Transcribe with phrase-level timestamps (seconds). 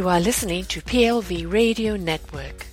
[0.00, 2.64] You are listening to PLV Radio Network.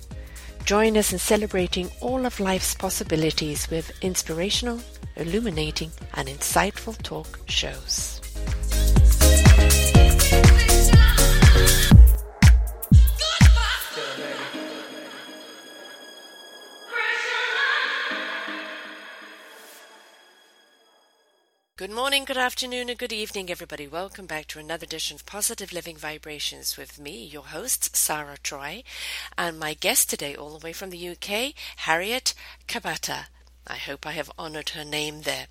[0.64, 4.80] Join us in celebrating all of life's possibilities with inspirational,
[5.14, 8.17] illuminating, and insightful talk shows.
[21.78, 23.86] Good morning, good afternoon, and good evening, everybody.
[23.86, 28.82] Welcome back to another edition of Positive Living Vibrations with me, your host, Sarah Troy,
[29.38, 32.34] and my guest today, all the way from the UK, Harriet
[32.66, 33.26] Kabata.
[33.64, 35.46] I hope I have honored her name there.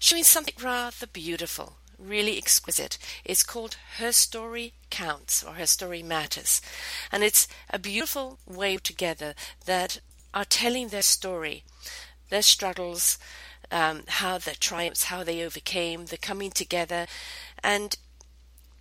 [0.00, 2.98] She means something rather beautiful, really exquisite.
[3.24, 6.60] It's called Her Story Counts, or Her Story Matters.
[7.12, 10.00] And it's a beautiful way together that
[10.34, 11.62] are telling their story,
[12.28, 13.18] their struggles,
[13.74, 17.06] um, how the triumphs, how they overcame, the coming together.
[17.62, 17.96] And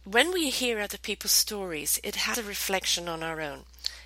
[0.05, 3.61] when we hear other people's stories, it has a reflection on our own.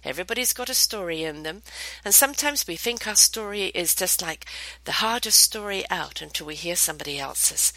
[0.06, 1.62] Everybody's got a story in them,
[2.06, 4.46] and sometimes we think our story is just like
[4.86, 7.74] the hardest story out until we hear somebody else's.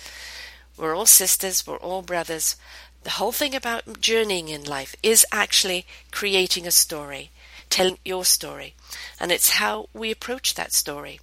[0.76, 2.54] We're all sisters, we're all brothers.
[3.02, 7.30] The whole thing about journeying in life is actually creating a story,
[7.70, 8.74] telling your story,
[9.18, 11.18] and it's how we approach that story.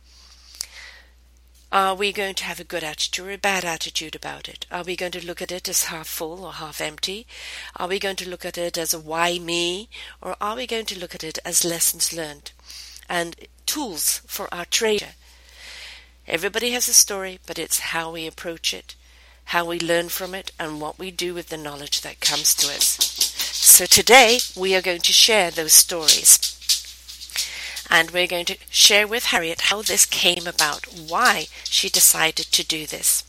[1.70, 4.66] Are we going to have a good attitude or a bad attitude about it?
[4.72, 7.28] Are we going to look at it as half full or half empty?
[7.76, 9.90] Are we going to look at it as a why me?
[10.22, 12.52] Or are we going to look at it as lessons learned
[13.10, 15.16] and tools for our trader?
[16.26, 18.96] Everybody has a story, but it's how we approach it,
[19.46, 22.68] how we learn from it, and what we do with the knowledge that comes to
[22.68, 22.98] us.
[23.52, 26.57] So today we are going to share those stories
[27.90, 32.66] and we're going to share with Harriet how this came about, why she decided to
[32.66, 33.24] do this.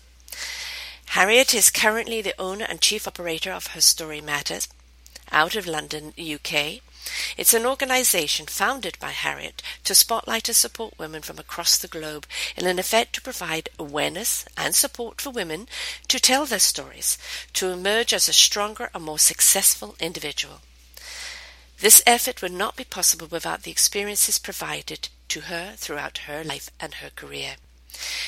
[1.13, 4.69] Harriet is currently the owner and chief operator of Her Story Matters
[5.33, 6.81] out of London, UK.
[7.39, 12.27] It's an organization founded by Harriet to spotlight and support women from across the globe
[12.57, 15.69] in an effort to provide awareness and support for women
[16.09, 17.17] to tell their stories,
[17.55, 20.61] to emerge as a stronger and more successful individual.
[21.81, 26.71] This effort would not be possible without the experiences provided to her throughout her life
[26.81, 27.57] and her career.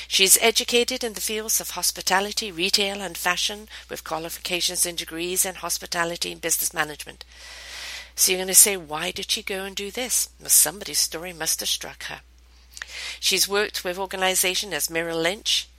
[0.07, 5.45] She is educated in the fields of hospitality, retail, and fashion with qualifications and degrees
[5.45, 7.25] in hospitality and business management.
[8.15, 10.29] So you're going to say, why did she go and do this?
[10.39, 12.21] Well, somebody's story must have struck her.
[13.19, 15.69] She's worked with organizations as Merrill Lynch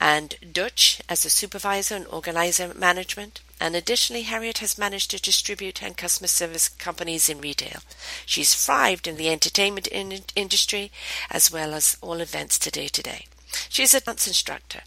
[0.00, 5.82] and Dutch as a supervisor and organizer management, and additionally, Harriet has managed to distribute
[5.82, 7.80] and customer service companies in retail.
[8.26, 10.90] She's thrived in the entertainment in- industry
[11.30, 13.26] as well as all events today today.
[13.68, 14.80] She's a dance instructor.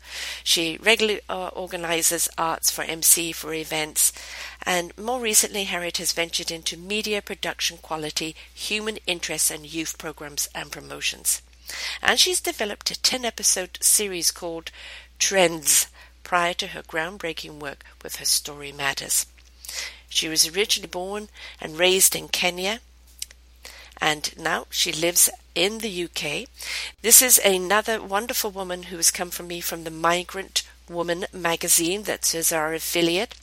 [0.44, 4.12] She regularly uh, organizes arts for MC for events,
[4.64, 10.50] and more recently, Harriet has ventured into media production quality, human interest, and youth programs
[10.54, 11.42] and promotions.
[12.02, 14.72] And she's developed a 10 episode series called
[15.20, 15.88] Trends
[16.24, 19.26] prior to her groundbreaking work with Her Story Matters.
[20.10, 21.30] She was originally born
[21.60, 22.80] and raised in Kenya,
[24.00, 26.48] and now she lives in the UK.
[27.02, 32.04] This is another wonderful woman who has come from me from the Migrant Woman magazine,
[32.04, 33.36] that is our affiliate.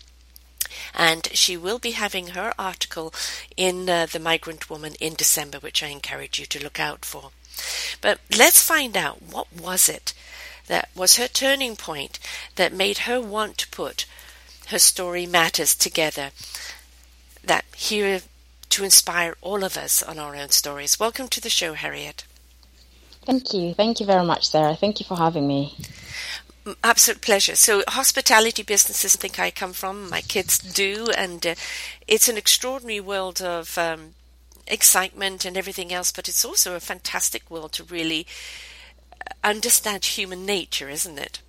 [0.94, 3.12] And she will be having her article
[3.56, 7.30] in uh, the Migrant Woman in December, which I encourage you to look out for.
[8.00, 10.14] But let's find out what was it
[10.66, 12.18] that was her turning point
[12.56, 14.06] that made her want to put
[14.68, 16.30] her story matters together
[17.42, 18.22] that here
[18.70, 20.98] to inspire all of us on our own stories.
[20.98, 22.24] Welcome to the show, Harriet.
[23.24, 23.74] Thank you.
[23.74, 24.74] Thank you very much, Sarah.
[24.74, 25.76] Thank you for having me.
[26.82, 27.56] Absolute pleasure.
[27.56, 30.08] So, hospitality business is something I come from.
[30.08, 31.54] My kids do, and uh,
[32.08, 34.14] it's an extraordinary world of um,
[34.66, 36.12] excitement and everything else.
[36.12, 38.26] But it's also a fantastic world to really
[39.42, 41.40] understand human nature, isn't it?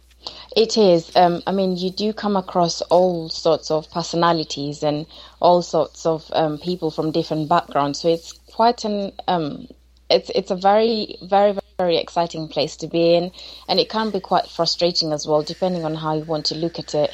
[0.55, 1.15] It is.
[1.15, 5.05] Um, I mean, you do come across all sorts of personalities and
[5.39, 7.99] all sorts of um, people from different backgrounds.
[7.99, 9.67] So it's quite an um,
[10.09, 13.31] it's it's a very very very exciting place to be in,
[13.67, 16.79] and it can be quite frustrating as well, depending on how you want to look
[16.79, 17.11] at it.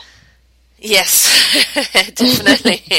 [0.81, 1.73] Yes,
[2.15, 2.81] definitely.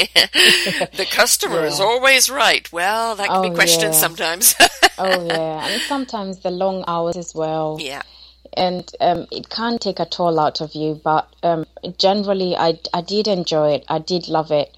[0.95, 1.67] the customer yeah.
[1.67, 2.71] is always right.
[2.71, 3.99] Well, that can oh, be questioned yeah.
[3.99, 4.55] sometimes.
[4.97, 7.77] oh yeah, and sometimes the long hours as well.
[7.79, 8.01] Yeah.
[8.55, 11.65] And um, it can take a toll out of you, but um,
[11.97, 13.85] generally, I, I did enjoy it.
[13.89, 14.77] I did love it.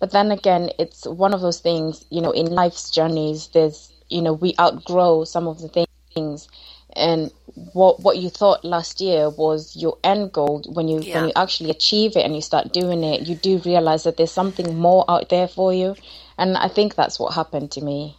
[0.00, 4.22] But then again, it's one of those things, you know, in life's journeys, there's, you
[4.22, 6.48] know, we outgrow some of the things.
[6.96, 7.30] And
[7.72, 11.14] what what you thought last year was your end goal when you Yeah.
[11.14, 14.32] when you actually achieve it and you start doing it you do realize that there's
[14.32, 15.96] something more out there for you
[16.38, 18.16] and i think that's what happened to me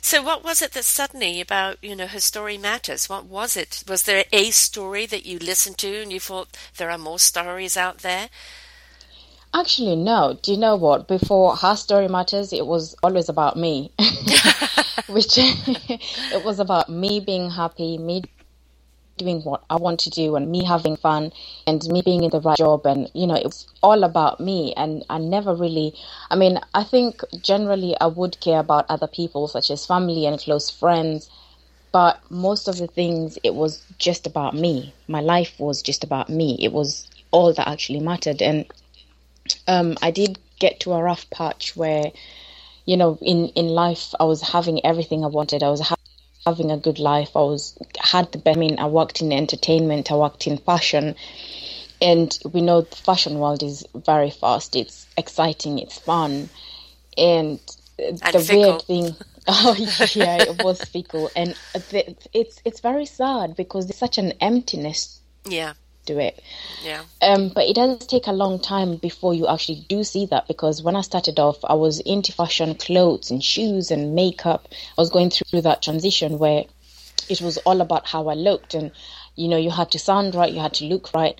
[0.00, 3.08] So, what was it that suddenly about, you know, her story matters?
[3.08, 3.82] What was it?
[3.88, 7.76] Was there a story that you listened to and you thought there are more stories
[7.76, 8.28] out there?
[9.54, 10.38] Actually no.
[10.42, 11.08] Do you know what?
[11.08, 13.90] Before her story matters it was always about me.
[15.08, 18.24] Which it was about me being happy me
[19.16, 21.32] doing what I want to do and me having fun
[21.66, 22.86] and me being in the right job.
[22.86, 24.74] And you know it was all about me.
[24.76, 25.94] And I never really
[26.30, 30.38] I mean I think generally I would care about other people such as family and
[30.38, 31.30] close friends.
[31.90, 34.94] But most of the things it was just about me.
[35.08, 36.58] My life was just about me.
[36.60, 38.42] It was all that actually mattered.
[38.42, 38.66] And
[39.66, 42.12] um, I did get to a rough patch where
[42.84, 45.62] you know in in life I was having everything I wanted.
[45.62, 45.96] I was ha-
[46.46, 47.36] having a good life.
[47.36, 50.10] I was had the best I mean I worked in entertainment.
[50.10, 51.14] I worked in fashion.
[52.00, 54.76] And we know the fashion world is very fast.
[54.76, 55.80] It's exciting.
[55.80, 56.48] It's fun.
[57.16, 57.58] And
[57.98, 58.56] the fickle.
[58.56, 59.16] weird thing
[59.48, 59.74] oh
[60.14, 61.30] yeah it was fickle.
[61.34, 65.72] And the, it's it's very sad because there's such an emptiness Yeah,
[66.08, 66.42] to it
[66.84, 70.46] yeah, um, but it does take a long time before you actually do see that
[70.46, 74.68] because when I started off, I was into fashion, clothes and shoes and makeup.
[74.70, 76.64] I was going through that transition where
[77.28, 78.92] it was all about how I looked and,
[79.34, 81.38] you know, you had to sound right, you had to look right.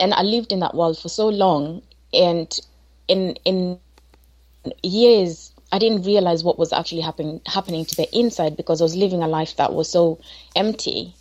[0.00, 1.82] And I lived in that world for so long
[2.12, 2.58] and
[3.08, 3.78] in, in
[4.82, 8.96] years, I didn't realize what was actually happen, happening to the inside because I was
[8.96, 10.18] living a life that was so
[10.54, 11.14] empty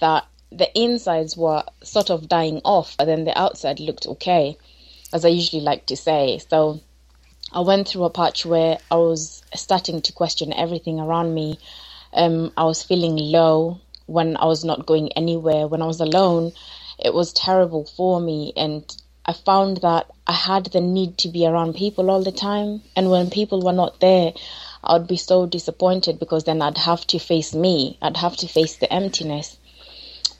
[0.00, 4.56] that the insides were sort of dying off, but then the outside looked okay,
[5.12, 6.40] as I usually like to say.
[6.50, 6.80] So
[7.52, 11.58] I went through a patch where I was starting to question everything around me.
[12.12, 15.68] Um, I was feeling low when I was not going anywhere.
[15.68, 16.52] When I was alone,
[16.98, 18.52] it was terrible for me.
[18.56, 18.84] And
[19.24, 22.82] I found that I had the need to be around people all the time.
[22.96, 24.32] And when people were not there,
[24.82, 28.48] I would be so disappointed because then I'd have to face me, I'd have to
[28.48, 29.56] face the emptiness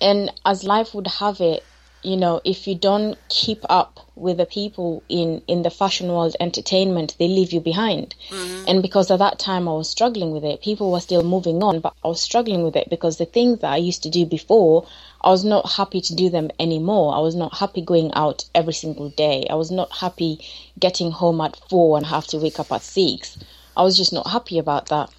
[0.00, 1.64] and as life would have it
[2.02, 6.34] you know if you don't keep up with the people in in the fashion world
[6.40, 8.14] entertainment they leave you behind.
[8.28, 8.64] Mm-hmm.
[8.68, 11.80] And because at that time i was struggling with it people were still moving on
[11.80, 14.86] but i was struggling with it because the things that i used to do before
[15.22, 17.14] i was not happy to do them anymore.
[17.14, 19.46] I was not happy going out every single day.
[19.50, 20.40] I was not happy
[20.78, 23.36] getting home at four and have to wake up at six.
[23.76, 25.10] I was just not happy about that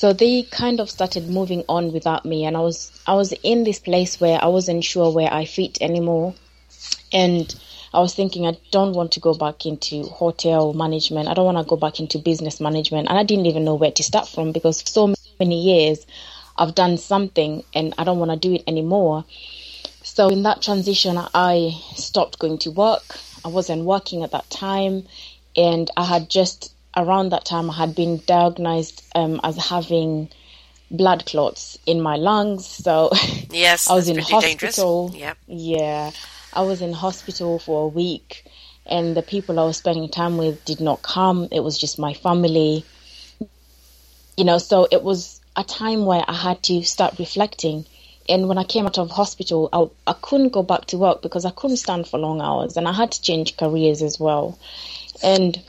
[0.00, 3.64] so they kind of started moving on without me and i was i was in
[3.64, 6.34] this place where i wasn't sure where i fit anymore.
[7.12, 7.54] And
[7.92, 11.28] i was thinking i don't want to go back into hotel management.
[11.28, 13.10] I don't want to go back into business management.
[13.10, 16.06] And i didn't even know where to start from because so many years
[16.56, 19.26] i've done something and i don't want to do it anymore.
[20.02, 23.04] So in that transition i stopped going to work.
[23.44, 25.04] I wasn't working at that time.
[25.56, 30.28] And i had just around that time I had been diagnosed um, as having
[30.90, 32.66] blood clots in my lungs.
[32.66, 33.10] So
[33.50, 33.88] yes.
[33.88, 35.08] I was in hospital.
[35.08, 35.20] Dangerous.
[35.20, 35.38] Yep.
[35.46, 36.10] Yeah,
[36.52, 38.44] I was in hospital for a week,
[38.86, 41.48] and the people I was spending time with did not come.
[41.52, 42.84] It was just my family.
[44.36, 47.84] You know, so it was a time where I had to start reflecting.
[48.28, 51.44] And when I came out of hospital, I, I couldn't go back to work because
[51.44, 54.58] I couldn't stand for long hours, and I had to change careers as well.
[55.22, 55.62] And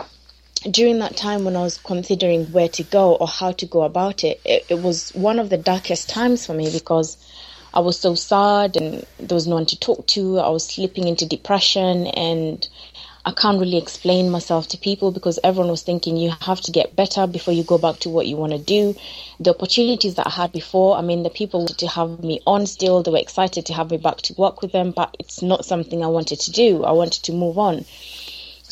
[0.70, 4.24] during that time when I was considering where to go or how to go about
[4.24, 7.18] it, it, it was one of the darkest times for me because
[7.74, 10.38] I was so sad and there was no one to talk to.
[10.40, 12.68] I was slipping into depression and
[13.26, 16.96] I can't really explain myself to people because everyone was thinking you have to get
[16.96, 18.96] better before you go back to what you want to do.
[19.40, 22.68] The opportunities that I had before, I mean, the people wanted to have me on
[22.68, 25.66] still, they were excited to have me back to work with them, but it's not
[25.66, 26.84] something I wanted to do.
[26.84, 27.86] I wanted to move on.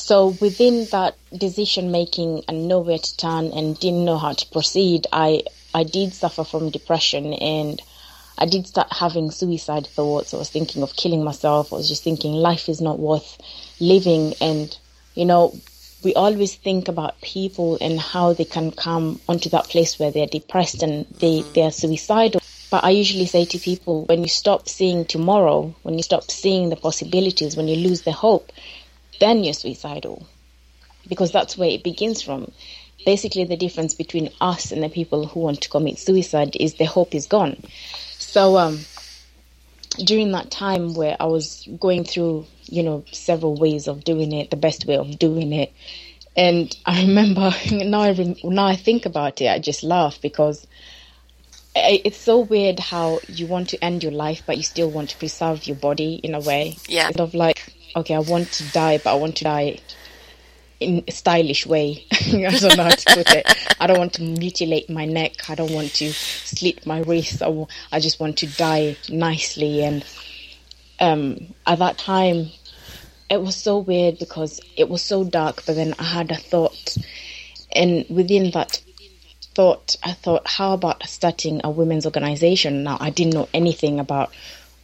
[0.09, 5.05] So within that decision making and nowhere to turn and didn't know how to proceed,
[5.13, 7.79] I I did suffer from depression and
[8.35, 10.33] I did start having suicide thoughts.
[10.33, 11.71] I was thinking of killing myself.
[11.71, 13.37] I was just thinking life is not worth
[13.79, 14.75] living and
[15.13, 15.53] you know
[16.03, 20.25] we always think about people and how they can come onto that place where they're
[20.39, 22.41] depressed and they, they're suicidal.
[22.71, 26.69] But I usually say to people, when you stop seeing tomorrow, when you stop seeing
[26.69, 28.51] the possibilities, when you lose the hope,
[29.19, 30.25] then you're suicidal
[31.07, 32.51] because that's where it begins from.
[33.05, 36.85] Basically, the difference between us and the people who want to commit suicide is the
[36.85, 37.61] hope is gone.
[38.17, 38.79] So, um,
[40.03, 44.49] during that time where I was going through, you know, several ways of doing it,
[44.49, 45.73] the best way of doing it,
[46.35, 50.67] and I remember now I rem- now I think about it, I just laugh because
[51.75, 55.17] it's so weird how you want to end your life, but you still want to
[55.17, 56.77] preserve your body in a way.
[56.87, 57.03] Yeah.
[57.03, 59.79] Kind of like, okay, I want to die, but I want to die
[60.79, 62.05] in a stylish way.
[62.11, 63.75] I don't know how to put it.
[63.79, 65.49] I don't want to mutilate my neck.
[65.49, 67.41] I don't want to slit my wrist.
[67.41, 69.83] I, I just want to die nicely.
[69.83, 70.05] And
[70.99, 72.49] um, at that time,
[73.29, 76.97] it was so weird because it was so dark, but then I had a thought.
[77.71, 78.81] And within that
[79.53, 82.83] thought, I thought, how about starting a women's organization?
[82.83, 84.33] Now, I didn't know anything about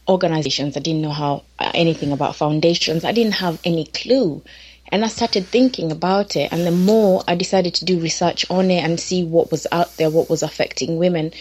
[0.08, 0.76] organizations.
[0.76, 3.04] I didn't know how uh, anything about foundations.
[3.04, 4.42] I didn't have any clue.
[4.88, 6.52] And I started thinking about it.
[6.52, 9.96] And the more I decided to do research on it and see what was out
[9.96, 11.32] there, what was affecting women.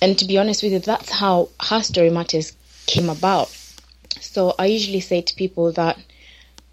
[0.00, 2.54] And to be honest with you, that's how Her Story Matters
[2.86, 3.54] came about.
[4.20, 5.98] So I usually say to people that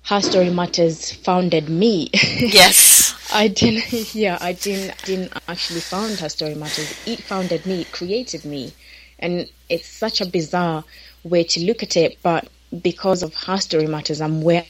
[0.04, 2.10] Her Story Matters founded me.
[2.40, 3.14] Yes.
[3.34, 6.96] I didn't, yeah, I didn't, didn't actually found Her Story Matters.
[7.08, 8.72] It founded me, it created me.
[9.20, 10.84] And it's such a bizarre
[11.24, 12.48] way to look at it, but
[12.82, 14.66] because of Her Story Matters, I'm where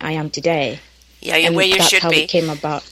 [0.00, 0.78] I am today.
[1.20, 2.22] Yeah, you're and where you should how be.
[2.22, 2.88] it came about.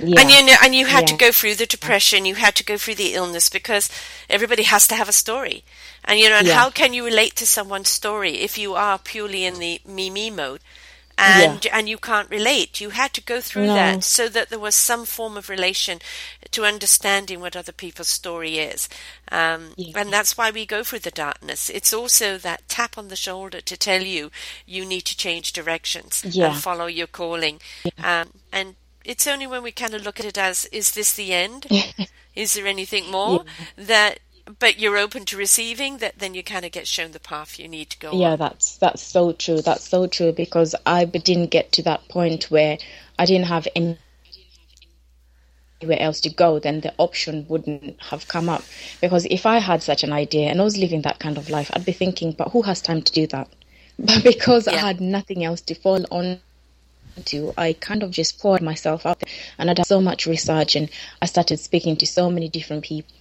[0.00, 0.20] Yeah.
[0.20, 2.24] And you know, and you had to go through the depression.
[2.24, 3.90] You had to go through the illness because
[4.28, 5.64] everybody has to have a story.
[6.04, 6.54] And you know, and Yeah.
[6.54, 10.30] how can you relate to someone's story if you are purely in the me me
[10.30, 10.60] mode,
[11.18, 12.80] and and you can't relate?
[12.80, 13.74] You had to go through No.
[13.74, 16.00] that so that there was some form of relation
[16.50, 18.88] to understanding what other people's story is.
[19.30, 19.98] Um, Yeah.
[20.00, 21.68] And that's why we go through the darkness.
[21.70, 24.30] It's also that tap on the shoulder to tell you
[24.66, 26.52] you need to change directions Yeah.
[26.52, 27.60] and follow your calling.
[28.02, 31.32] Um, and it's only when we kind of look at it as, is this the
[31.34, 31.66] end?
[32.34, 33.44] is there anything more
[33.76, 34.20] that,
[34.58, 37.68] but you're open to receiving that then you kind of get shown the path you
[37.68, 38.38] need to go Yeah, on.
[38.38, 39.60] that's that's so true.
[39.60, 42.78] That's so true because i didn't get to that point where
[43.18, 43.98] I didn't have any
[45.80, 48.62] anywhere else to go, then the option wouldn't have come up.
[49.00, 51.70] Because if I had such an idea and I was living that kind of life,
[51.72, 53.48] I'd be thinking, but who has time to do that?
[54.00, 56.40] But because I had nothing else to fall on
[57.24, 60.76] to, I kind of just poured myself out there and I did so much research
[60.76, 60.88] and
[61.20, 63.12] I started speaking to so many different people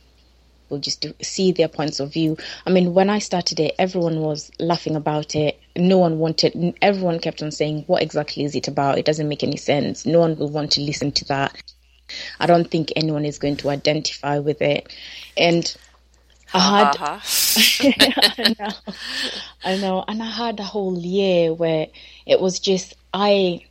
[0.68, 2.38] people just to see their points of view.
[2.66, 5.60] I mean, when I started it, everyone was laughing about it.
[5.76, 8.98] No one wanted, everyone kept on saying, What exactly is it about?
[8.98, 10.06] It doesn't make any sense.
[10.06, 11.56] No one will want to listen to that.
[12.40, 14.94] I don't think anyone is going to identify with it.
[15.38, 15.76] And
[16.54, 17.20] I had, Uh-huh.
[18.38, 18.70] I know,
[19.64, 21.88] I know, and I had a whole year where
[22.26, 23.66] it was just I,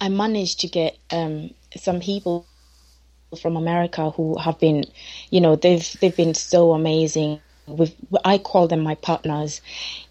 [0.00, 2.47] I managed to get um, some people
[3.36, 4.84] from America who have been,
[5.30, 7.40] you know, they've they've been so amazing.
[7.66, 7.94] We've,
[8.24, 9.60] I call them my partners,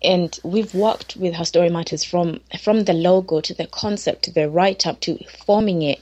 [0.04, 4.32] and we've worked with Her Story Matters from from the logo to the concept to
[4.32, 6.00] the write up to forming it,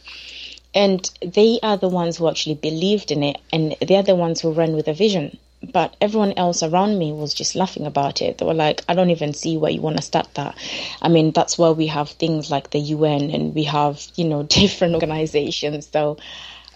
[0.73, 4.51] and they are the ones who actually believed in it, and they're the ones who
[4.51, 5.37] ran with the vision.
[5.71, 8.37] But everyone else around me was just laughing about it.
[8.37, 10.55] They were like, "I don't even see where you want to start that."
[11.01, 14.43] I mean, that's why we have things like the UN and we have, you know,
[14.59, 15.87] different organizations.
[15.91, 16.17] So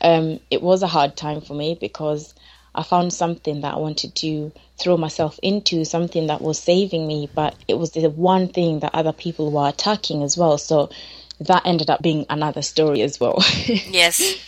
[0.01, 2.33] um, it was a hard time for me because
[2.73, 7.29] I found something that I wanted to throw myself into, something that was saving me,
[7.33, 10.57] but it was the one thing that other people were attacking as well.
[10.57, 10.89] So
[11.41, 13.43] that ended up being another story as well.
[13.67, 14.45] Yes.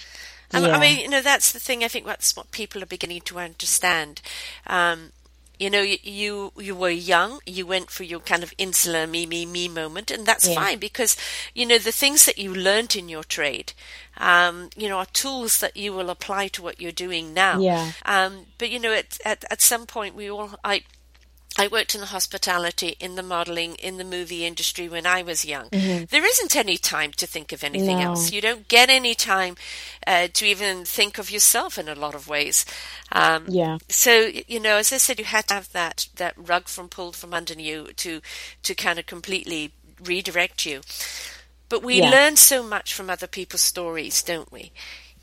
[0.53, 1.83] I, I mean, you know, that's the thing.
[1.83, 4.21] I think that's what people are beginning to understand.
[4.67, 5.11] Um,
[5.57, 7.39] you know, you, you you were young.
[7.45, 10.55] You went for your kind of insular me me me moment, and that's Yeah.
[10.55, 11.15] fine because
[11.53, 13.73] you know the things that you learnt in your trade,
[14.21, 17.59] um, you know, are tools that you will apply to what you're doing now.
[17.59, 17.91] Yeah.
[18.05, 20.83] Um, but you know, at, at at some point, we all I
[21.57, 25.43] I worked in the hospitality, in the modeling, in the movie industry when I was
[25.43, 25.67] young.
[25.71, 28.05] There isn't any time to think of anything Mm-hmm.
[28.05, 28.11] No.
[28.11, 28.31] else.
[28.31, 29.55] You don't get any time
[30.07, 32.65] uh, to even think of yourself in a lot of ways.
[33.11, 33.79] Um, yeah.
[33.89, 37.15] so you know, as I said, you had to have that that rug from pulled
[37.17, 38.21] from under you to
[38.63, 39.71] to kind of completely
[40.05, 40.81] redirect you.
[41.71, 42.09] But we Yeah.
[42.09, 44.73] learn so much from other people's stories, don't we?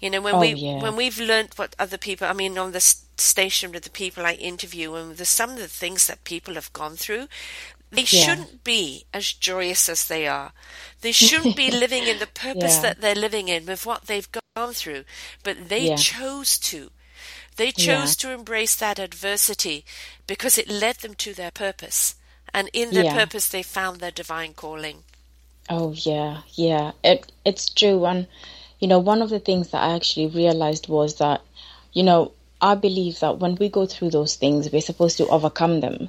[0.00, 0.81] You know, when Oh, we yeah.
[0.81, 2.26] when we've learnt what other people.
[2.26, 5.69] I mean, on the station with the people I interview, and the some of the
[5.69, 7.28] things that people have gone through,
[7.90, 8.25] they Yeah.
[8.25, 10.55] shouldn't be as joyous as they are.
[11.02, 12.81] They shouldn't be living in the purpose Yeah.
[12.83, 15.05] that they're living in with what they've gone through.
[15.43, 16.90] But they chose to.
[17.57, 19.85] They chose to embrace that adversity
[20.26, 22.14] because it led them to their purpose.
[22.55, 25.05] And in their purpose, they found their divine calling.
[25.68, 26.92] Oh yeah, yeah.
[27.04, 28.04] It it's true.
[28.06, 28.26] And
[28.80, 31.42] you know, one of the things that I actually realized was that,
[31.92, 35.80] you know, I believe that when we go through those things, we're supposed to overcome
[35.80, 36.08] them.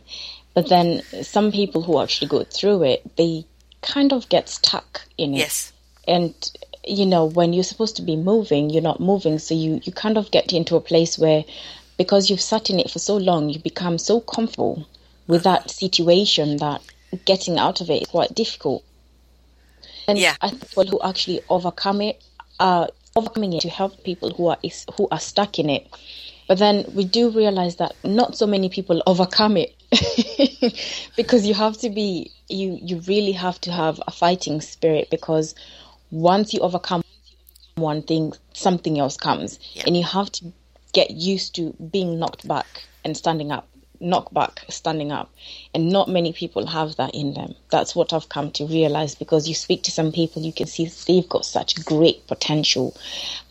[0.54, 3.46] But then some people who actually go through it, they
[3.82, 5.40] kind of get stuck in it.
[5.40, 5.74] Yes.
[6.08, 6.34] And
[6.86, 10.18] you know, when you're supposed to be moving, you're not moving, so you you kind
[10.18, 11.44] of get into a place where
[11.98, 14.88] because you've sat in it for so long, you become so comfortable
[15.28, 16.82] with that situation that
[17.26, 18.84] getting out of it is quite difficult.
[20.10, 20.36] And Yeah.
[20.42, 22.24] I think people who actually overcome it
[22.60, 24.58] are overcoming it to help people who are
[24.96, 25.88] who are stuck in it.
[26.48, 29.76] But then we do realize that not so many people overcome it
[31.16, 35.54] because you have to be you you really have to have a fighting spirit because
[36.10, 37.02] once you overcome
[37.76, 39.84] one thing something else comes Yeah.
[39.86, 40.52] and you have to
[40.92, 43.70] get used to being knocked back and standing up
[44.00, 45.32] knock back standing up.
[45.74, 47.56] And not many people have that in them.
[47.70, 50.90] That's what i've come to realize because you speak to some people you can see
[51.08, 52.96] they've got such great potential.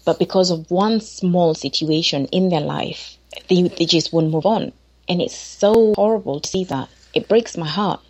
[0.05, 4.73] But because of one small situation in their life they, they just won't move on.
[5.09, 6.89] And it's so horrible to see that.
[7.15, 8.01] It breaks my heart.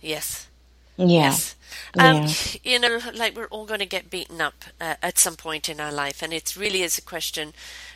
[0.00, 0.48] Yes.
[0.96, 1.06] yeah.
[1.06, 1.54] Yes.
[1.98, 2.28] Um, Yeah.
[2.64, 5.80] You know, like we're all going to get beaten up uh, at some point in
[5.80, 7.52] our life, and it really is a question.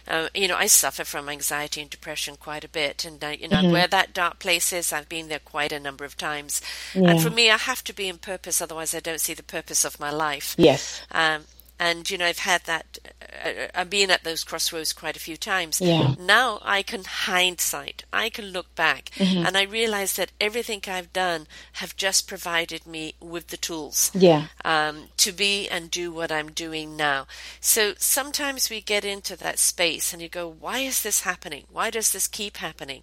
[0.09, 3.49] Uh, you know, I suffer from anxiety and depression quite a bit, and uh, you
[3.49, 3.73] know Mm-hmm.
[3.73, 4.93] where that dark place is.
[4.93, 6.61] I've been there quite a number of times,
[6.95, 7.11] Yeah.
[7.11, 8.61] and for me, I have to be in purpose.
[8.61, 10.55] Otherwise, I don't see the purpose of my life.
[10.59, 11.45] yes Um,
[11.79, 12.99] and you know, I've had that.
[13.45, 15.81] Uh, I've been at those crossroads quite a few times.
[15.81, 16.15] Yeah.
[16.19, 18.05] Now I can hindsight.
[18.13, 19.47] I can look back, Mm-hmm.
[19.47, 24.47] and I realize that everything I've done have just provided me with the tools yeah
[24.65, 27.27] um, to be and do what I'm doing now.
[27.61, 31.65] So sometimes we get into that space and you go, why is this happening?
[31.71, 33.03] Why does this keep happening?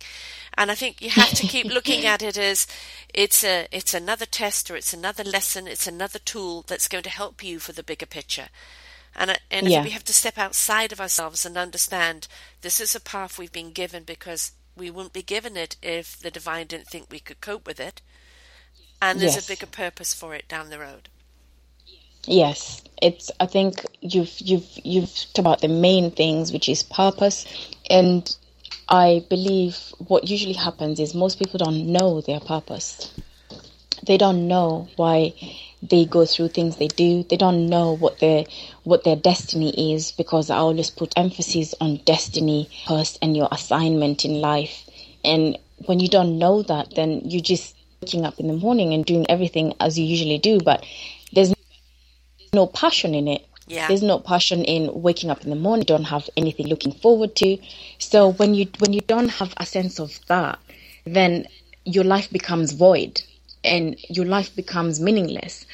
[0.57, 2.67] And I think you have to keep looking at it as
[3.13, 7.09] it's a it's another test or it's another lesson, it's another tool that's going to
[7.09, 8.49] help you for the bigger picture.
[9.15, 9.79] And uh, and Yeah.
[9.79, 12.27] if we have to step outside of ourselves and understand
[12.61, 16.31] this is a path we've been given because we wouldn't be given it if the
[16.31, 18.01] divine didn't think we could cope with it.
[19.01, 19.45] And there's Yes.
[19.45, 21.09] a bigger purpose for it down the road.
[22.25, 23.31] Yes, it's.
[23.39, 27.45] I think you've you've you've talked about the main things, which is purpose,
[27.89, 28.33] and
[28.89, 33.11] I believe what usually happens is most people don't know their purpose.
[34.05, 35.33] They don't know why
[35.81, 37.23] they go through things they do.
[37.23, 38.45] They don't know what their
[38.83, 44.25] what their destiny is because I always put emphasis on destiny first and your assignment
[44.25, 44.89] in life.
[45.23, 49.05] And when you don't know that, then you just waking up in the morning and
[49.05, 50.85] doing everything as you usually do, but
[51.31, 51.53] there's
[52.53, 53.45] no passion in it.
[53.67, 53.87] Yeah.
[53.87, 55.81] There's no passion in waking up in the morning.
[55.81, 57.57] You don't have anything looking forward to.
[57.97, 60.59] So when you when you don't have a sense of that,
[61.05, 61.47] then
[61.85, 63.21] your life becomes void
[63.63, 65.65] and your life becomes meaningless.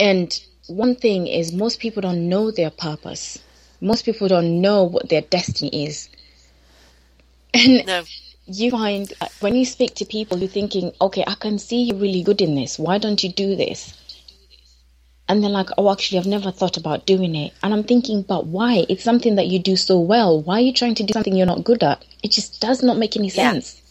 [0.00, 3.38] And one thing is most people don't know their purpose.
[3.80, 6.08] Most people don't know what their destiny is.
[7.54, 8.04] And No.
[8.46, 11.98] you find uh, when you speak to people, you're thinking, okay, I can see you're
[11.98, 12.78] really good in this.
[12.78, 13.94] Why don't you do this?
[15.28, 17.54] And they're like, oh, actually, I've never thought about doing it.
[17.62, 18.86] And I'm thinking, but why?
[18.90, 20.42] It's something that you do so well.
[20.42, 22.04] Why are you trying to do something you're not good at?
[22.22, 23.52] It just does not make any Yeah.
[23.52, 23.82] sense.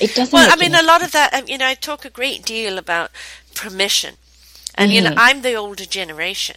[0.00, 0.32] It doesn't.
[0.32, 2.78] Well, I mean, a lot of that, um, you know, I talk a great deal
[2.78, 3.10] about
[3.54, 4.16] permission.
[4.74, 6.56] And, you know, I'm the older generation.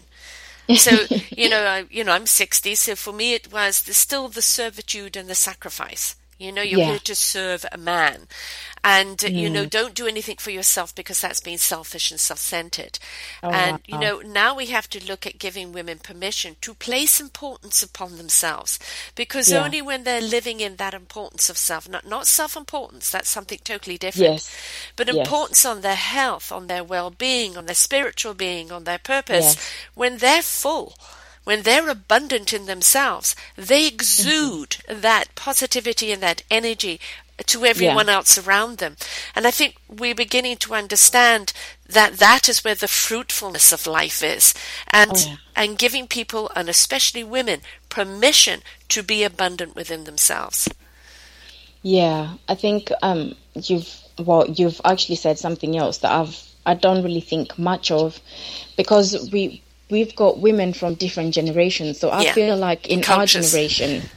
[0.75, 4.29] So, you know, I, you know, I'm 60, so for me it was the, still
[4.29, 6.15] the servitude and the sacrifice.
[6.43, 6.89] You know, you're Yeah.
[6.91, 8.27] here to serve a man.
[8.84, 12.39] And, uh, you know, don't do anything for yourself because that's being selfish and self
[12.39, 12.99] centered.
[13.41, 17.82] and, you know, now we have to look at giving women permission to place importance
[17.82, 18.77] upon themselves
[19.15, 19.63] because Yeah.
[19.63, 23.60] only when they're living in that importance of self, not, not self importance, that's something
[23.63, 24.49] totally different, Yes.
[24.97, 25.15] but Yes.
[25.15, 29.56] importance on their health, on their well being, on their spiritual being, on their purpose,
[29.56, 29.69] Yes.
[29.93, 30.97] when they're full.
[31.43, 36.99] When they're abundant in themselves, they exude that positivity and that energy
[37.45, 38.95] to everyone else around them.
[39.36, 41.51] And I think we're beginning to understand
[41.89, 44.53] that that is where the fruitfulness of life is.
[44.91, 45.36] And, Oh, yeah.
[45.56, 50.69] and giving people, and especially women, permission to be abundant within themselves.
[51.82, 57.03] Yeah, I think um, you've well, you've actually said something else that I've I don't
[57.03, 58.21] really think much of,
[58.77, 62.00] because we we've got women from different generations.
[62.00, 62.34] So I Yeah.
[62.34, 63.54] feel like in Cultures.
[63.54, 64.10] our generation,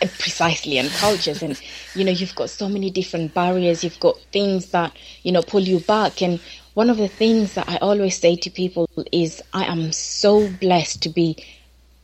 [0.00, 1.58] eh, precisely, and cultures, and
[1.94, 3.82] you know, you've got so many different barriers.
[3.84, 6.40] You've got things that you know pull you back, and
[6.74, 11.02] one of the things that I always say to people is, I am so blessed
[11.02, 11.36] to be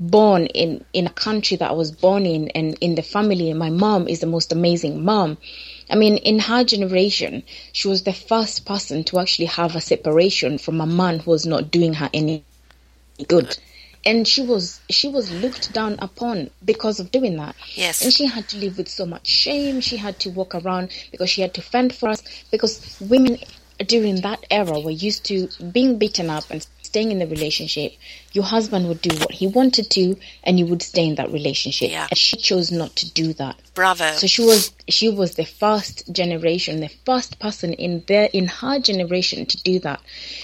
[0.01, 3.59] born in in a country that I was born in and in the family and
[3.59, 5.39] my mom is the most amazing mom.
[5.91, 10.59] I mean in her generation she was the first person to actually have a separation
[10.59, 12.45] from a man who was not doing her any
[13.27, 13.57] good.
[14.07, 17.57] And she was she was looked down upon because of doing that.
[17.75, 18.03] Yes.
[18.03, 19.81] And she had to live with so much shame.
[19.81, 23.39] She had to walk around because she had to fend for us because women
[23.87, 26.67] during that era were used to being beaten up and
[26.99, 27.93] staying in the relationship,
[28.33, 31.93] your husband would do what he wanted to, and you would stay in that relationship.
[31.93, 32.09] Yeah.
[32.11, 33.55] And she chose not to do that.
[33.75, 34.11] Bravo.
[34.15, 38.81] So she was she was the first generation, the first person in their in her
[38.81, 40.01] generation to do that.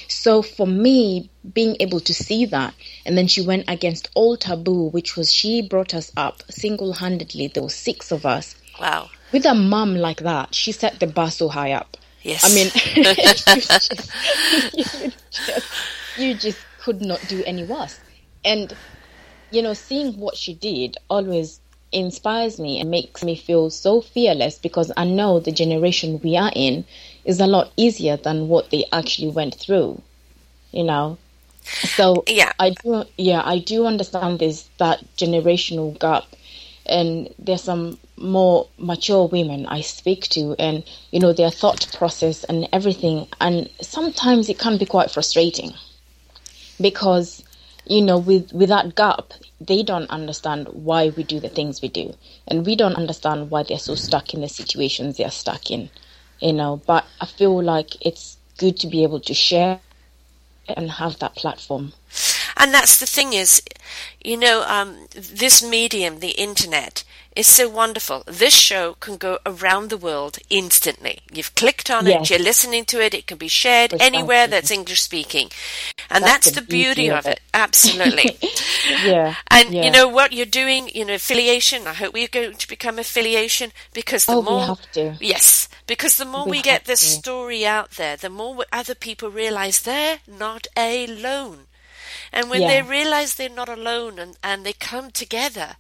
[0.07, 2.73] So for me, being able to see that,
[3.05, 7.49] and then she went against all taboo, which was she brought us up single handedly.
[7.49, 8.55] There were six of us.
[8.81, 9.11] wow.
[9.33, 11.97] With a mum like that, she set the bar so high up.
[12.23, 12.45] Yes.
[12.45, 12.71] I mean,
[13.15, 13.93] just, just,
[16.17, 18.01] you just could not do any worse.
[18.45, 18.75] And,
[19.51, 21.61] you know, seeing what she did always
[21.93, 26.53] inspires me and makes me feel so fearless because I know the generation we are
[26.55, 26.85] in
[27.25, 30.03] is a lot easier than what they actually went through,
[30.73, 31.19] you know.
[31.85, 32.53] So Yeah.
[32.59, 36.25] I do, yeah, I do understand this that generational gap,
[36.87, 42.45] and there's some more mature women I speak to, and you know their thought process
[42.45, 45.73] and everything, and sometimes it can be quite frustrating
[46.81, 47.45] because
[47.87, 51.89] you know with with that gap they don't understand why we do the things we
[51.89, 52.15] do.
[52.49, 55.91] And we don't understand why they're so stuck in the situations they're stuck in
[56.41, 56.81] you know.
[56.87, 59.81] But i feel like it's good to be able to share
[60.69, 61.93] and have that platform.
[62.57, 63.63] And that's the thing is,
[64.23, 67.05] you know, um, this medium, the internet,
[67.37, 68.23] is so wonderful.
[68.27, 71.21] This show can go around the world instantly.
[71.33, 74.07] You've clicked on it, you're listening to it, it can be shared Precisely.
[74.17, 75.51] anywhere that's English speaking.
[76.11, 77.41] And That's that's, the beauty of of it.
[77.53, 78.39] Absolutely.
[79.05, 79.85] yeah And yeah.
[79.85, 81.87] you know what you're doing, you know, affiliation.
[81.87, 85.17] I hope we're going to become affiliation because the Oh, we more have to.
[85.21, 87.07] yes, because the more we, We get this to.
[87.07, 91.67] story out there, the more other people realize they're not alone.
[92.33, 92.69] And when Yeah.
[92.69, 95.77] they realize they're not alone and, and they come together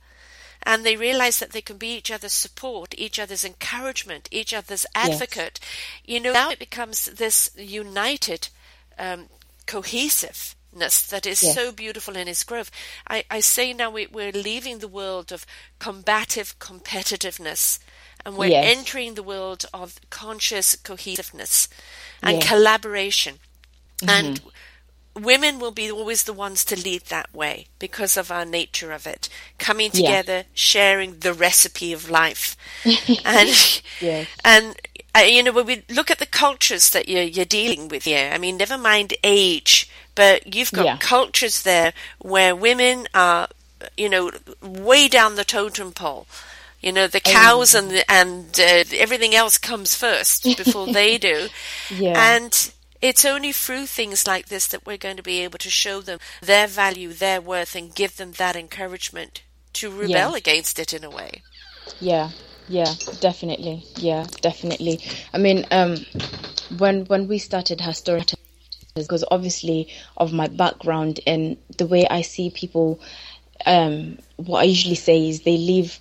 [0.64, 4.87] and they realize that they can be each other's support, each other's encouragement, each other's
[4.94, 5.61] advocate,
[6.05, 8.48] you know, now it becomes this united,
[8.98, 9.27] um,
[9.66, 11.55] cohesiveness that is Yes.
[11.55, 12.70] so beautiful in its growth.
[13.09, 15.46] I, I say now we, we're leaving the world of
[15.79, 17.79] combative competitiveness
[18.24, 18.77] and we're Yes.
[18.77, 21.68] entering the world of conscious cohesiveness
[22.22, 22.48] and Yes.
[22.48, 23.38] collaboration.
[23.98, 24.11] Mm-hmm.
[24.11, 24.40] And
[25.14, 29.07] women will be always the ones to lead that way because of our nature of
[29.07, 30.00] it coming Yeah.
[30.00, 32.57] together sharing the recipe of life
[33.24, 33.83] and
[34.44, 34.77] and
[35.16, 38.31] uh, you know when we look at the cultures that you're, you're dealing with here
[38.33, 40.96] i mean never mind age but you've got Yeah.
[40.98, 43.48] cultures there where women are
[43.96, 44.31] you know
[44.62, 46.27] way down the totem pole
[46.81, 51.48] you know the cows and the, and uh, everything else comes first before they do
[51.90, 52.37] Yeah.
[52.37, 52.72] and
[53.04, 56.18] it's only through things like this that we're going to be able to show them
[56.40, 59.42] their value, their worth, and give them that encouragement
[59.74, 60.36] to rebel Yeah.
[60.36, 61.42] against it in a way.
[62.00, 62.30] Yeah,
[62.66, 63.84] yeah, definitely.
[63.96, 65.00] Yeah, definitely.
[65.34, 65.96] I mean, um,
[66.78, 68.24] when when we started her story,
[68.94, 73.00] because obviously of my background and the way I see people,
[73.66, 75.98] um, what I usually say is they live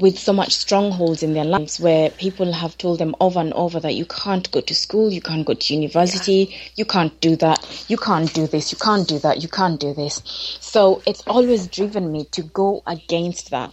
[0.00, 3.78] with so much strongholds in their lives where people have told them over and over
[3.78, 7.84] that you can't go to school, you can't go to university, you can't do that,
[7.88, 10.22] you can't do this, you can't do that, you can't do this.
[10.60, 13.70] So it's always driven me to go against that.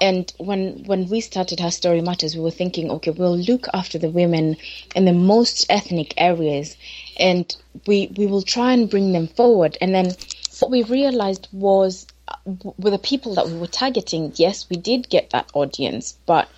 [0.00, 3.96] And when when we started Her Story Matters, we were thinking, okay, we'll look after
[3.96, 4.56] the women
[4.96, 6.76] in the most ethnic areas,
[7.16, 7.54] and
[7.86, 9.78] we we will try and bring them forward.
[9.80, 10.14] And then
[10.58, 12.08] what we realized was
[12.46, 16.50] with the people that we were targeting, yes, we did get that audience, but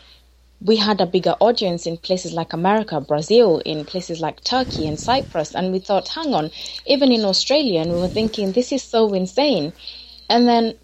[0.60, 5.00] we had a bigger audience in places like America, Brazil, in places like Turkey and
[5.00, 5.54] Cyprus.
[5.54, 6.50] And we thought, hang on,
[6.86, 9.74] even in Australia, and we were thinking, this is so insane.
[10.30, 10.74] And then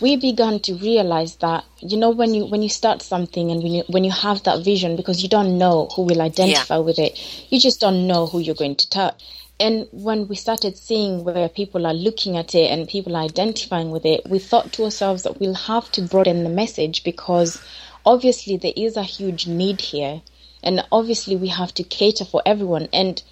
[0.00, 3.72] we began to realize that you know when you when you start something and when
[3.74, 7.18] you when you have that vision because you don't know who will identify with it
[7.50, 9.22] you just don't know who you're going to touch
[9.58, 13.90] and when we started seeing where people are looking at it and people are identifying
[13.90, 17.62] with it we thought to ourselves that we'll have to broaden the message because
[18.04, 20.22] obviously there is a huge need here
[20.62, 23.22] and obviously we have to cater for everyone and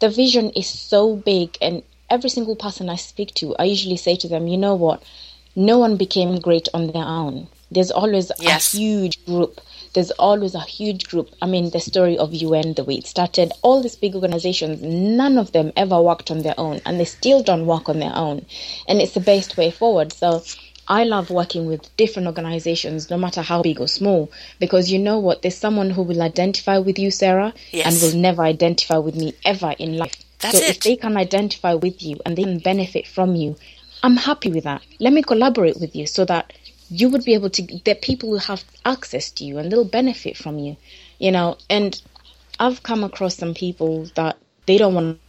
[0.00, 4.16] the vision is so big and every single person I speak to I usually say
[4.16, 5.02] to them you know what
[5.56, 7.48] no one became great on their own.
[7.70, 8.74] There's always Yes.
[8.74, 9.60] a huge group.
[9.92, 11.30] There's always a huge group.
[11.42, 15.36] I mean, the story of UN, the way it started, all these big organizations, none
[15.36, 18.46] of them ever worked on their own, and they still don't work on their own.
[18.86, 20.12] And it's the best way forward.
[20.12, 20.42] So
[20.86, 25.18] I love working with different organizations, no matter how big or small, because you know
[25.18, 25.42] what?
[25.42, 27.86] There's someone who will identify with you, Sarah, Yes.
[27.86, 30.14] and will never identify with me ever in life.
[30.40, 33.56] That's so if they can identify with you and they can benefit from you,
[34.02, 34.82] I'm happy with that.
[34.98, 36.52] Let me collaborate with you so that
[36.90, 40.36] you would be able to, that people will have access to you and they'll benefit
[40.36, 40.76] from you,
[41.18, 41.56] you know.
[41.70, 42.00] And
[42.58, 45.20] I've come across some people that they don't want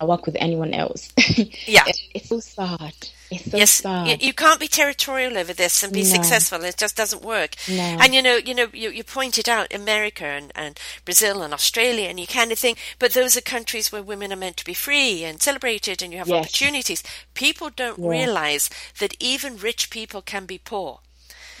[0.00, 1.12] to work with anyone else.
[1.66, 1.84] Yeah.
[2.14, 2.94] it's so sad.
[3.30, 6.06] So yes, you, you can't be territorial over this and be No.
[6.06, 6.64] successful.
[6.64, 7.56] It just doesn't work.
[7.68, 7.82] No.
[8.00, 12.08] And you know, you know, you, you pointed out America and, and Brazil and Australia
[12.08, 14.72] and you kind of think, but those are countries where women are meant to be
[14.74, 16.44] free and celebrated and you have Yes.
[16.44, 17.02] opportunities.
[17.34, 21.00] People don't realize that even rich people can be poor.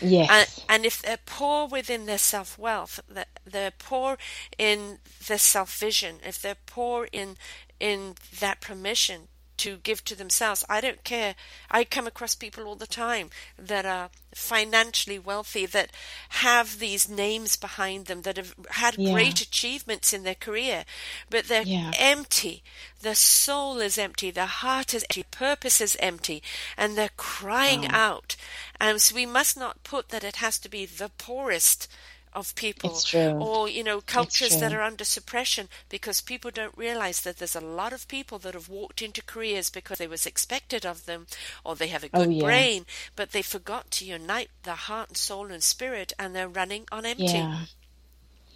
[0.00, 0.30] yes.
[0.30, 3.00] And, and if they're poor within their self wealth,
[3.44, 4.16] they're poor
[4.56, 7.36] in their self vision, if they're poor in
[7.80, 9.28] in that permission
[9.58, 11.34] to give to themselves, I don't care.
[11.70, 15.90] I come across people all the time that are financially wealthy that
[16.30, 19.12] have these names behind them that have had Yeah.
[19.12, 20.84] great achievements in their career,
[21.30, 21.92] but they're Yeah.
[21.96, 22.62] empty.
[23.00, 24.30] Their soul is empty.
[24.30, 25.24] Their heart is empty.
[25.24, 26.42] Purpose is empty.
[26.76, 28.36] And they're crying out.
[28.80, 31.88] And so we must not put that it has to be the poorest
[32.32, 33.00] of people
[33.38, 37.60] or you know cultures that are under suppression because people don't realize that there's a
[37.60, 41.26] lot of people that have walked into careers because it was expected of them
[41.64, 42.40] or they have a Oh, good yeah.
[42.40, 42.86] brain
[43.16, 47.04] but they forgot to unite their heart and soul and spirit and they're running on
[47.06, 47.60] empty Yeah.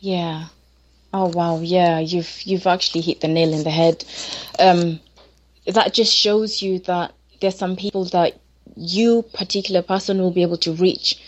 [0.01, 0.47] Yeah.
[1.15, 4.05] Oh wow, yeah, you've you've actually hit the nail in the head.
[4.59, 5.01] Um
[5.67, 8.41] that just shows you that there's some people that
[8.77, 11.21] you particular person will be able to reach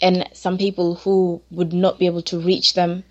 [0.00, 3.04] and some people who would not be able to reach them.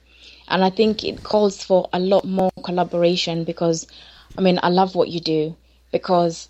[0.48, 3.88] And I think it calls for a lot more collaboration because
[4.38, 5.56] I mean I love what you do
[5.92, 6.50] because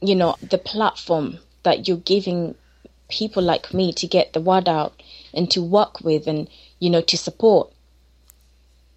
[0.00, 2.54] you know the platform that you're giving
[3.08, 5.00] people like me to get the word out
[5.32, 6.48] and to work with and
[6.80, 7.72] you know to support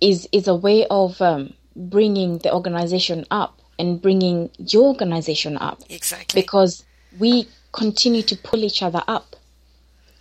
[0.02, 5.82] is is a way of um, bringing the organization up and bringing your organization up.
[5.90, 6.42] Exactly.
[6.42, 6.84] Because
[7.18, 9.36] we continue to pull each other up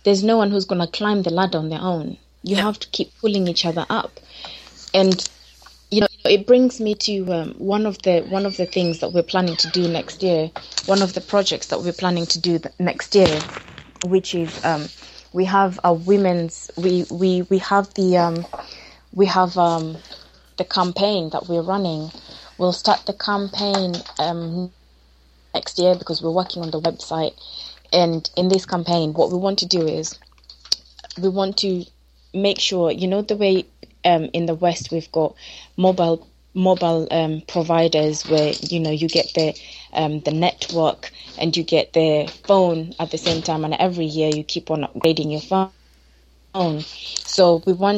[0.05, 2.17] there's no one who's going to climb the ladder on their own.
[2.43, 2.63] You No.
[2.63, 4.19] have to keep pulling each other up.
[4.93, 5.27] And
[5.91, 9.13] you know it brings me to um, one of the one of the things that
[9.13, 10.51] we're planning to do next year
[10.87, 13.39] one of the projects that we're planning to do next year
[14.05, 14.89] which is um,
[15.33, 18.45] we have a women's we we we have the um,
[19.13, 19.97] we have um,
[20.57, 22.11] the campaign that we're running.
[22.57, 24.73] We'll start the campaign um,
[25.53, 27.33] next year because we're working on the website
[27.93, 30.19] and in this campaign what we want to do is
[31.21, 31.85] we want to
[32.33, 33.65] make sure you know the way
[34.05, 35.35] um, in the west we've got
[35.77, 39.53] mobile mobile um, providers where you know you get the
[39.93, 44.29] um, the network and you get the phone at the same time and every year
[44.29, 45.81] you keep on upgrading your phone.
[46.81, 47.91] So we want, you know, when you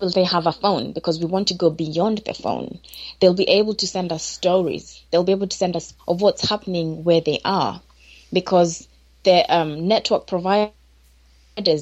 [0.00, 2.78] will they have a phone because we want to go beyond the phone.
[3.20, 5.02] They'll be able to send us stories.
[5.10, 7.80] They'll be able to send us of what's happening where they are
[8.32, 8.88] because
[9.22, 10.72] the um, network providers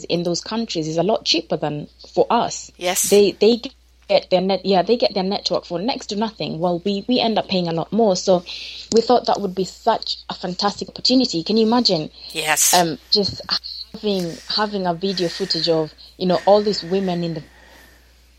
[0.08, 2.70] in those countries is a lot cheaper than for us.
[2.76, 3.08] Yes.
[3.08, 3.62] They they
[4.12, 6.58] get their net yeah, they get their network for next to nothing.
[6.58, 8.16] Well we, we end up paying a lot more.
[8.16, 8.44] So
[8.94, 11.42] we thought that would be such a fantastic opportunity.
[11.42, 13.40] Can you imagine yes um, just
[13.94, 17.42] having having a video footage of you know all these women in the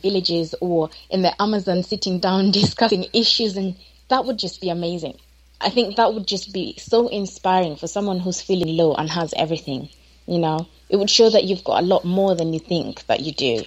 [0.02, 3.76] villages or in the Amazon sitting down discussing issues, and
[4.10, 5.16] that would just be amazing.
[5.62, 9.34] I think that would just be so inspiring for someone who's feeling low and has
[9.38, 9.90] everything.
[10.28, 13.22] You know, it would show that you've got a lot more than you think that
[13.22, 13.64] you do.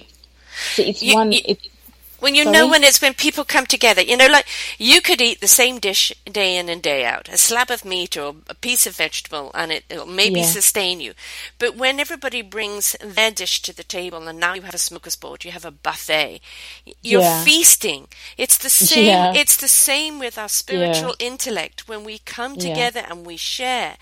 [0.75, 1.31] So it's You- one.
[1.31, 1.59] you- It,
[2.19, 2.53] When you Sorry?
[2.57, 5.79] know when it's when people come together, you know, like you could eat the same
[5.79, 9.51] dish day in and day out, a slab of meat or a piece of vegetable,
[9.53, 10.45] and it, it'll maybe Yeah.
[10.47, 11.13] sustain you.
[11.59, 15.43] But when everybody brings their dish to the table, and now you have a smorgasbord,
[15.45, 16.41] you have a buffet,
[17.03, 17.43] you're Yeah.
[17.43, 18.07] feasting.
[18.37, 19.05] It's the same.
[19.05, 19.33] Yeah.
[19.33, 21.87] It's the same with our spiritual intellect.
[21.87, 23.97] When we come together and we share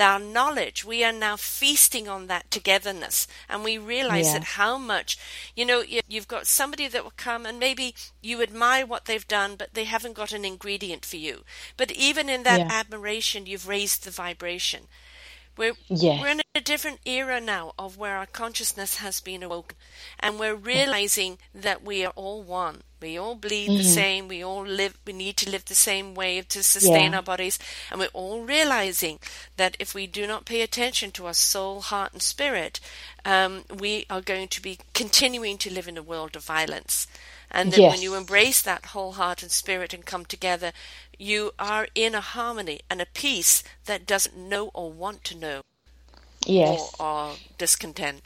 [0.00, 4.32] our knowledge, we are now feasting on that togetherness, and we realize Yeah.
[4.34, 5.18] that how much
[5.56, 9.26] you know you- you've got somebody that will come and maybe you admire what they've
[9.28, 11.44] done but they haven't got an ingredient for you
[11.76, 12.68] but even in that Yeah.
[12.70, 14.88] admiration you've raised the vibration
[15.60, 16.20] we're, Yes.
[16.20, 19.76] we're in a different era now of where our consciousness has been awoken
[20.18, 24.00] and we're realizing that we are all one we all bleed the Mm-hmm.
[24.02, 27.18] same we all live we need to live the same way to sustain Yeah.
[27.18, 27.58] our bodies
[27.90, 29.18] and we're all realizing
[29.56, 32.80] that if we do not pay attention to our soul heart and spirit
[33.24, 33.52] um,
[33.84, 37.06] we are going to be continuing to live in a world of violence
[37.50, 40.72] and that when you embrace that whole heart and spirit and come together
[41.18, 45.62] you are in a harmony and a peace that doesn't know or want to know
[46.46, 46.94] yes.
[46.98, 48.22] or, or discontent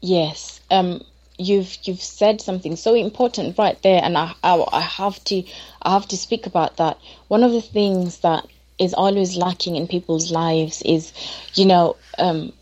[0.00, 0.60] Yes.
[0.70, 1.02] Um,
[1.38, 5.42] you've you've said something so important right there, and I, I I have to
[5.82, 6.98] I have to speak about that.
[7.28, 8.46] One of the things that
[8.78, 11.12] is always lacking in people's lives is,
[11.54, 12.52] you know, um,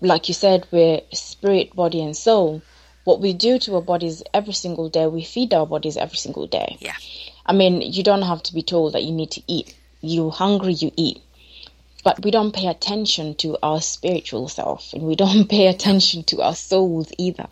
[0.00, 2.62] like you said, we're spirit, body, and soul.
[3.04, 6.46] What we do to our bodies every single day, we feed our bodies every single
[6.46, 6.78] day.
[6.80, 6.96] Yeah.
[7.46, 9.74] I mean, you don't have to be told that you need to eat.
[10.00, 11.22] You're hungry, you eat.
[12.02, 16.42] But we don't pay attention to our spiritual self and we don't pay attention to
[16.42, 17.48] our souls either.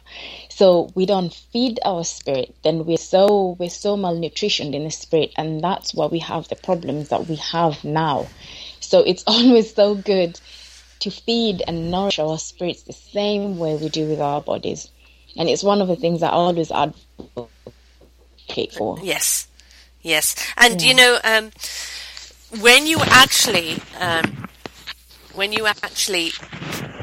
[0.51, 5.33] So we don't feed our spirit, then we're so we're so malnutritioned in the spirit
[5.37, 8.27] and that's why we have the problems that we have now.
[8.81, 10.39] So it's always so good
[11.01, 14.91] to feed and nourish our spirits the same way we do with our bodies.
[15.37, 18.99] And it's one of the things that I always advocate for.
[19.03, 19.49] Yes.
[20.03, 20.35] Yes.
[20.57, 20.89] And yeah.
[20.89, 21.51] you know, um,
[22.61, 24.47] when you actually um,
[25.35, 26.31] when you actually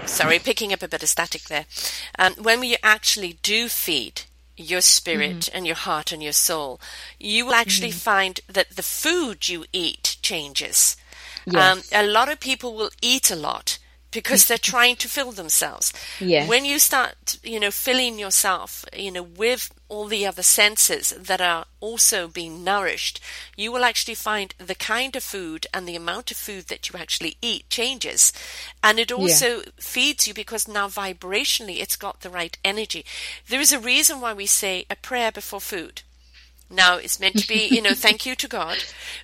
[0.05, 1.65] sorry picking up a bit of static there
[2.17, 4.23] um, when you actually do feed
[4.55, 5.57] your spirit mm-hmm.
[5.57, 6.79] and your heart and your soul
[7.19, 7.97] you will actually mm-hmm.
[7.97, 10.95] find that the food you eat changes
[11.45, 11.93] yes.
[11.93, 13.78] um, a lot of people will eat a lot
[14.11, 15.93] because they're trying to fill themselves.
[16.19, 16.49] Yes.
[16.49, 21.41] When you start, you know, filling yourself, you know, with all the other senses that
[21.41, 23.19] are also being nourished,
[23.55, 26.99] you will actually find the kind of food and the amount of food that you
[26.99, 28.33] actually eat changes.
[28.83, 29.63] And it also yeah.
[29.77, 33.05] feeds you because now vibrationally it's got the right energy.
[33.47, 36.01] There is a reason why we say a prayer before food.
[36.71, 38.77] Now, it's meant to be, you know, thank you to God,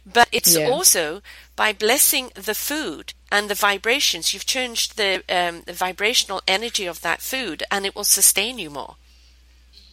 [0.06, 0.68] but it's yeah.
[0.68, 1.22] also
[1.56, 7.02] by blessing the food and the vibrations, you've changed the, um, the vibrational energy of
[7.02, 8.96] that food and it will sustain you more.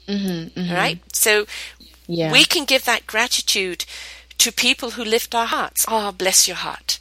[0.07, 0.73] Mm-hmm, mm-hmm.
[0.73, 1.01] Right?
[1.13, 1.47] So
[2.07, 2.31] yeah.
[2.31, 3.85] we can give that gratitude
[4.39, 5.85] to people who lift our hearts.
[5.89, 7.01] Oh, bless your heart.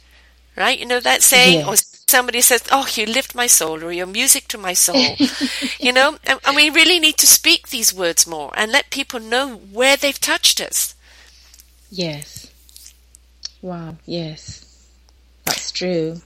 [0.56, 0.80] Right?
[0.80, 1.60] You know that saying?
[1.60, 1.68] Yes.
[1.68, 1.76] Or
[2.10, 5.16] somebody says, "Oh, you lift my soul," or "You're music to my soul,"
[5.80, 9.18] you know, and, and, we really need to speak these words more and let people
[9.18, 10.94] know where they've touched us.
[11.90, 12.52] Yes.
[13.62, 13.96] Wow.
[14.04, 14.66] Yes,
[15.46, 16.20] that's true.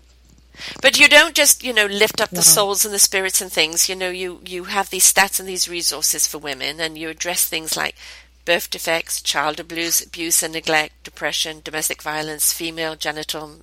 [0.83, 3.89] But you don't just, you know, lift up the souls and the spirits and things.
[3.89, 7.45] You know, you you have these stats and these resources for women, and you address
[7.45, 7.97] things like
[8.45, 13.59] birth defects, child abuse, abuse and neglect, depression, domestic violence, female genital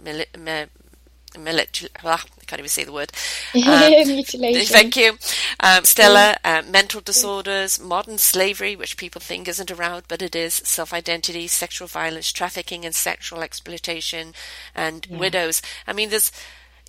[1.39, 3.11] military, I can't even say the word.
[3.55, 4.73] Um, Mutilation.
[4.73, 5.17] Thank you.
[5.59, 10.55] Um, Stella, uh, mental disorders, modern slavery, which people think isn't around, but it is,
[10.55, 14.33] self-identity, sexual violence, trafficking and sexual exploitation,
[14.75, 15.17] and yeah.
[15.17, 15.61] widows.
[15.87, 16.31] I mean, there's,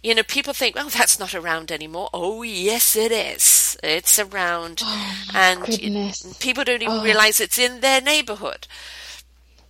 [0.05, 2.11] you know, people think, well, that's not around anymore.
[2.12, 3.77] Oh, yes, it is.
[3.83, 4.83] It's around.
[4.85, 6.37] Oh, and goodness.
[6.38, 7.03] people don't even oh.
[7.03, 8.69] realize it's in their neighborhood.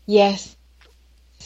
[0.07, 0.57] Yes.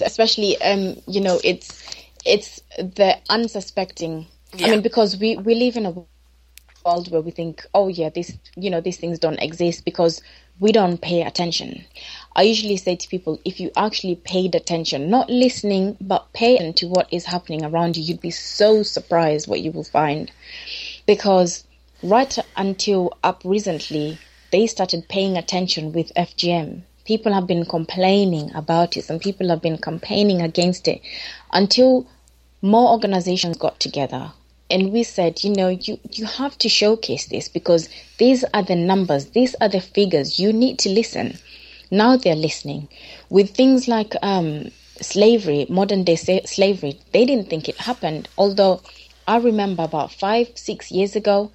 [0.00, 1.82] Especially, um, you know, it's
[2.24, 4.26] it's the unsuspecting.
[4.54, 4.68] Yeah.
[4.68, 5.90] I mean, because we, we live in a
[6.84, 10.22] world where we think, oh yeah, this you know these things don't exist because
[10.60, 11.84] we don't pay attention.
[12.38, 16.86] I usually say to people, if you actually paid attention, not listening, but paying to
[16.86, 20.30] what is happening around you, you'd be so surprised what you will find.
[21.04, 21.64] Because
[22.00, 24.20] right until up recently,
[24.52, 26.82] they started paying attention with FGM.
[27.04, 31.00] People have been complaining about it, and people have been campaigning against it
[31.52, 32.06] until
[32.62, 34.30] more organizations got together
[34.70, 38.76] and we said, you know, you, you have to showcase this because these are the
[38.76, 40.38] numbers, these are the figures.
[40.38, 41.38] You need to listen.
[41.90, 42.88] Now they're listening.
[43.30, 44.70] With things like um,
[45.00, 48.28] slavery, modern day slavery, they didn't think it happened.
[48.36, 48.82] Although
[49.26, 51.50] I remember about five, six years ago,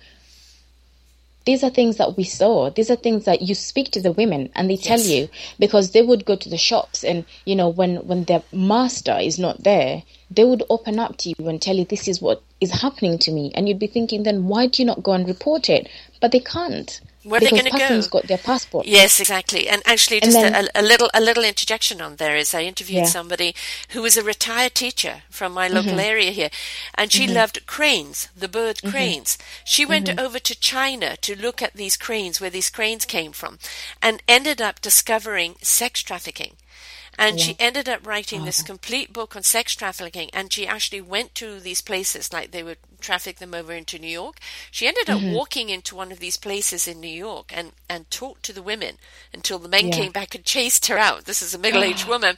[1.46, 2.70] these are things that we saw.
[2.70, 5.10] These are things that you speak to the women and they tell yes.
[5.10, 9.18] you because they would go to the shops and, you know, when, when their master
[9.20, 12.42] is not there, they would open up to you and tell you this is what
[12.62, 13.52] is happening to me.
[13.56, 15.90] And you'd be thinking then why do you not go and report it?
[16.22, 17.02] But they can't.
[17.24, 18.02] Where are they going to go?
[18.10, 18.86] got their passport.
[18.86, 19.68] Yes, exactly.
[19.70, 22.64] And actually, just and then, a, a, little a little interjection on there is I
[22.64, 23.06] interviewed yeah.
[23.06, 23.56] somebody
[23.90, 26.00] who was a retired teacher from my local mm-hmm.
[26.00, 26.50] area here,
[26.96, 27.36] and she mm-hmm.
[27.36, 28.90] loved cranes, the bird mm-hmm.
[28.90, 29.38] cranes.
[29.64, 30.20] She went mm-hmm.
[30.20, 33.58] over to China to look at these cranes, where these cranes came from,
[34.02, 36.58] and ended up discovering sex trafficking.
[37.18, 37.46] And yeah.
[37.46, 40.30] she ended up writing this complete book on sex trafficking.
[40.34, 44.08] And she actually went to these places, like they would traffic them over into New
[44.08, 44.40] York.
[44.72, 45.34] She ended up mm-hmm.
[45.34, 48.96] walking into one of these places in New York and, and talked to the women
[49.32, 49.94] until the men yeah.
[49.94, 51.26] came back and chased her out.
[51.26, 52.38] This is a middle aged woman.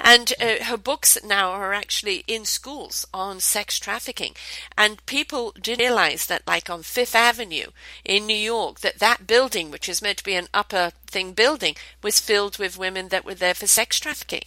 [0.00, 4.34] And uh, her books now are actually in schools on sex trafficking.
[4.78, 7.66] And people didn't realize that, like on Fifth Avenue
[8.04, 11.74] in New York, that that building, which is meant to be an upper thing building,
[12.02, 14.44] was filled with women that were there for sex trafficking.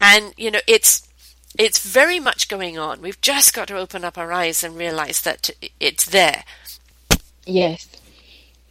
[0.00, 1.08] And, you know, it's
[1.58, 3.00] it's very much going on.
[3.00, 5.50] We've just got to open up our eyes and realize that
[5.80, 6.44] it's there.
[7.46, 7.88] Yes.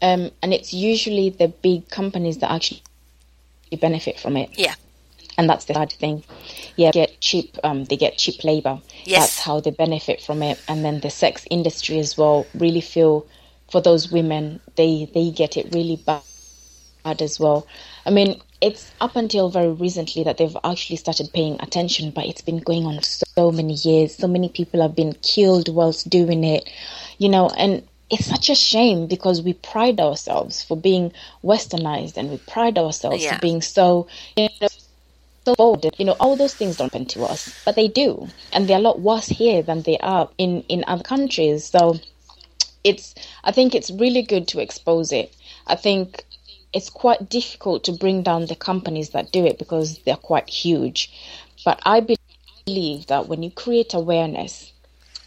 [0.01, 2.81] um, and it's usually the big companies that actually
[3.79, 4.49] benefit from it.
[4.57, 4.75] Yeah.
[5.37, 6.23] And that's the hard thing.
[6.75, 7.57] Yeah, get cheap.
[7.63, 8.79] Um, they get cheap labor.
[9.05, 9.21] Yes.
[9.21, 10.61] That's how they benefit from it.
[10.67, 13.25] And then the sex industry as well really feel
[13.71, 16.21] for those women they they get it really bad
[17.21, 17.65] as well.
[18.05, 22.41] I mean, it's up until very recently that they've actually started paying attention, but it's
[22.41, 24.15] been going on so many years.
[24.15, 26.69] So many people have been killed whilst doing it,
[27.17, 31.11] you know, and it's such a shame because we pride ourselves for being
[31.43, 33.35] westernized and we pride ourselves Yeah.
[33.35, 34.67] for being so, you know,
[35.45, 35.85] so bold.
[35.97, 38.81] You know, all those things don't happen to us, but they do, and they're a
[38.81, 41.65] lot worse here than they are in in other countries.
[41.65, 41.99] So
[42.83, 45.35] it's I think it's really good to expose it.
[45.67, 46.25] I think
[46.73, 51.11] it's quite difficult to bring down the companies that do it because they're quite huge.
[51.65, 52.01] But I
[52.65, 54.73] believe that when you create awareness,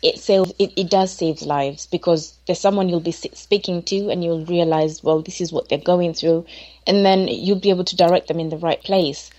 [0.03, 4.25] it saves it, it does save lives because there's someone you'll be speaking to and
[4.25, 6.47] you'll realize well this is what they're going through
[6.87, 9.33] and then you'll be able to direct them in the right place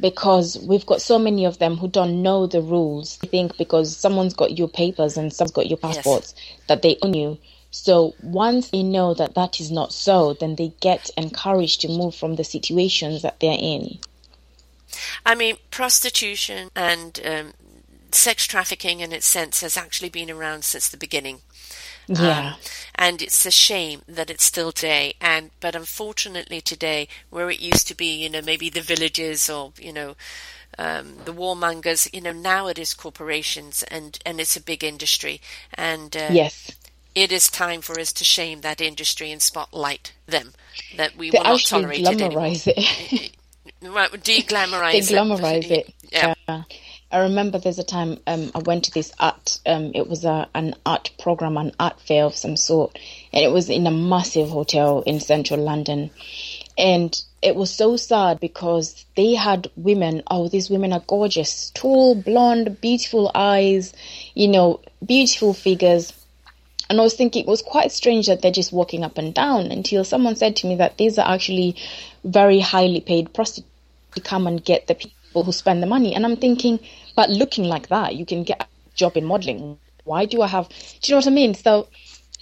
[0.00, 3.96] because we've got so many of them who don't know the rules they think because
[3.96, 5.86] someone's got your papers and someone's got your Yes.
[5.88, 6.34] passports
[6.68, 7.38] that they own you
[7.70, 12.14] so once they know that that is not so then they get encouraged to move
[12.14, 13.98] from the situations that they're in
[15.24, 17.52] I mean, prostitution and um,
[18.10, 21.40] sex trafficking, in its sense, has actually been around since the beginning.
[22.08, 22.60] yeah Um,
[22.96, 25.14] and it's a shame that it's still today.
[25.20, 29.72] And but unfortunately today, where it used to be, you know, maybe the villages or
[29.78, 30.16] you know,
[30.78, 35.40] um, the warmongers, you know, now it is corporations and and it's a big industry.
[35.74, 36.72] And uh, yes
[37.14, 40.52] it is time for us to shame that industry and spotlight them.
[40.96, 42.30] That we they will not tolerate it anymore.
[42.30, 43.36] glamorize it
[43.82, 45.06] Right, deglamorize they it.
[45.08, 45.94] glamorize it.
[46.12, 46.34] Yeah.
[46.48, 46.62] Yeah.
[47.12, 49.58] I remember there's a time um, I went to this art.
[49.66, 52.98] Um, it was a an art program, an art fair of some sort,
[53.32, 56.10] and it was in a massive hotel in central London,
[56.78, 60.22] and it was so sad because they had women.
[60.30, 63.92] Oh, these women are gorgeous, tall, blonde, beautiful eyes,
[64.34, 66.12] you know, beautiful figures.
[66.90, 69.70] And I was thinking it was quite strange that they're just walking up and down
[69.70, 71.76] until someone said to me that these are actually
[72.24, 73.70] very highly paid prostitutes
[74.16, 76.16] to come and get the people who spend the money.
[76.16, 76.80] And I'm thinking,
[77.14, 78.66] but looking like that, you can get a
[78.96, 79.78] job in modeling.
[80.02, 80.68] Why do I have?
[80.68, 80.74] Do
[81.04, 81.54] you know what I mean?
[81.54, 81.86] So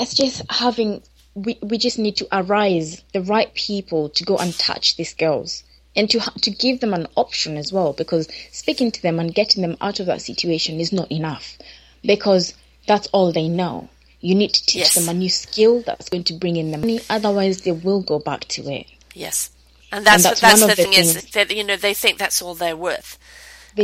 [0.01, 1.03] it's just having.
[1.35, 5.63] We we just need to arise the right people to go and touch these girls
[5.95, 9.61] and to to give them an option as well because speaking to them and getting
[9.61, 11.59] them out of that situation is not enough
[12.03, 12.55] because
[12.87, 13.91] that's all they know.
[14.21, 14.95] You need to teach Yes.
[14.95, 17.01] them a new skill that's going to bring in the money.
[17.09, 18.87] Otherwise, they will go back to it.
[19.15, 19.51] Yes.
[19.93, 21.95] And that's, that's that's, one the of the thing is things- that you know they
[21.95, 23.17] think that's all they're worth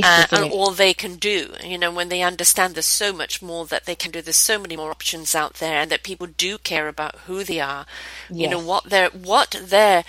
[0.03, 1.55] uh, and all they can do.
[1.65, 4.21] You know when they understand there's so much more that they can do.
[4.21, 7.61] There's so many more options out there, and that people do care about who they
[7.61, 7.87] are.
[8.29, 10.05] You know what their what their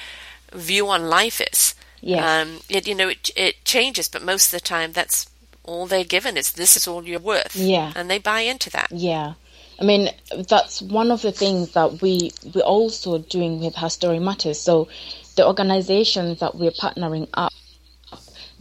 [0.51, 1.75] view on life is.
[2.01, 5.27] Yeah, Um, it you know it it changes, but most of the time that's
[5.63, 7.55] all they're given is this is all you're worth.
[7.55, 7.93] Yeah.
[7.95, 8.91] And they buy into that.
[8.91, 9.33] Yeah.
[9.79, 10.09] I mean,
[10.47, 14.59] that's one of the things that we, we're also doing with Her Story Matters.
[14.59, 14.87] So
[15.35, 17.51] the organizations that we're partnering up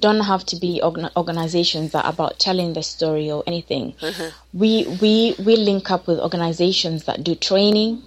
[0.01, 3.93] don't have to be organizations that are about telling the story or anything.
[4.01, 4.59] Mm-hmm.
[4.59, 8.03] We, we, we link up with organizations that do training.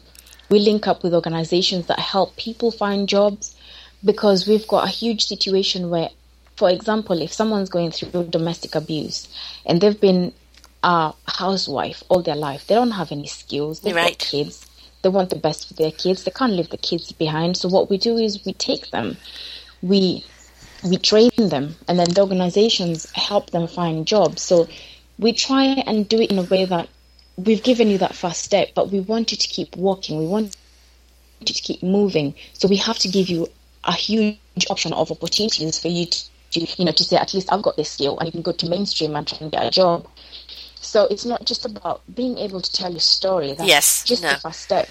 [0.49, 3.55] We link up with organizations that help people find jobs
[4.03, 6.09] because we've got a huge situation where,
[6.55, 9.27] for example, if someone's going through domestic abuse
[9.65, 10.33] and they've been
[10.83, 14.17] a housewife all their life, they don't have any skills, they've Right.
[14.17, 14.65] got kids,
[15.01, 17.57] they want the best for their kids, they can't leave the kids behind.
[17.57, 19.17] So what we do is we take them,
[19.81, 20.23] we
[20.83, 24.43] we train them, and then the organizations help them find jobs.
[24.43, 24.67] So
[25.17, 26.87] we try and do it in a way that
[27.35, 30.17] we've given you that first step, but we want you to keep walking.
[30.19, 30.55] We want
[31.39, 32.35] you to keep moving.
[32.53, 33.47] So we have to give you
[33.83, 34.37] a huge
[34.69, 37.75] option of opportunities for you to, to you know, to say at least I've got
[37.77, 40.07] this skill, and you can go to mainstream and try and get a job.
[40.97, 43.53] So it's not just about being able to tell your story.
[43.53, 44.31] That's Yes, just no.
[44.33, 44.89] the first step.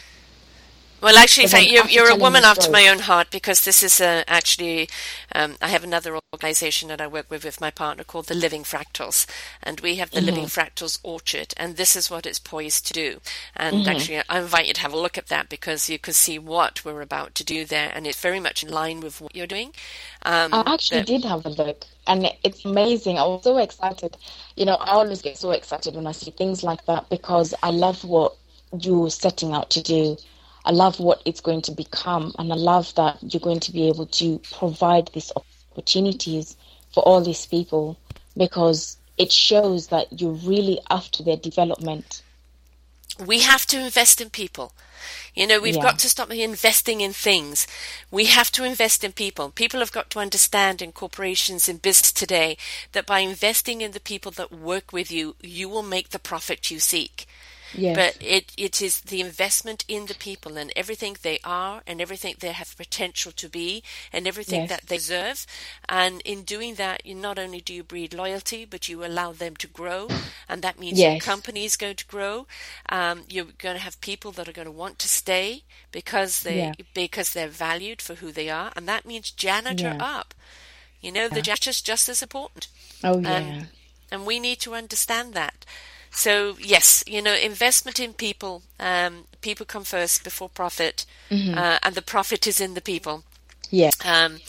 [1.02, 4.24] Well, actually, then fact, you're, a woman after my own heart because this is uh,
[4.26, 4.88] actually,
[5.34, 8.64] um, I have another organization that I work with with my partner called the Living
[8.64, 9.26] Fractals,
[9.62, 10.26] and we have the Mm-hmm.
[10.26, 13.20] Living Fractals Orchard, and this is what it's poised to do.
[13.54, 13.88] And Mm-hmm.
[13.88, 16.84] actually, I invite you to have a look at that because you can see what
[16.84, 19.72] we're about to do there, and it's very much in line with what you're doing.
[20.24, 23.18] Um, I actually but- did have a look, and it's amazing.
[23.18, 24.16] I was so excited.
[24.56, 27.70] You know, I always get so excited when I see things like that because I
[27.70, 28.36] love what
[28.80, 30.16] you're setting out to do.
[30.66, 33.88] I love what it's going to become, and I love that you're going to be
[33.88, 35.30] able to provide these
[35.72, 36.56] opportunities
[36.92, 37.96] for all these people
[38.36, 42.22] because it shows that you're really after their development.
[43.18, 44.74] we have to invest in people.
[45.34, 45.80] You know, we've Yeah.
[45.80, 47.66] got to stop investing in things.
[48.10, 49.50] We have to invest in people.
[49.50, 52.58] People have got to understand in corporations in business today
[52.92, 56.70] that by investing in the people that work with you, you will make the profit
[56.70, 57.26] you seek.
[57.74, 57.96] Yes.
[57.96, 62.36] But it, it is the investment in the people and everything they are and everything
[62.38, 64.70] they have potential to be and everything Yes.
[64.70, 65.46] that they deserve.
[65.88, 69.56] And in doing that, you not only do you breed loyalty, but you allow them
[69.56, 70.08] to grow.
[70.48, 72.46] And that means your company is going to grow.
[72.88, 75.62] Um, you're going to have people that are going to want to stay
[75.92, 76.72] because they Yeah.
[76.94, 78.72] because they're valued for who they are.
[78.76, 80.18] And that means janitor Yeah.
[80.18, 80.34] up.
[81.00, 82.68] You know, the janitor's just as important
[83.04, 83.30] oh yeah.
[83.36, 83.68] and
[84.10, 85.64] and we need to understand that.
[86.16, 88.62] So yes, you know, investment in people.
[88.80, 93.22] Um, people come first before profit, uh, and the profit is in the people.
[93.70, 93.90] yeah.
[94.04, 94.40] Um,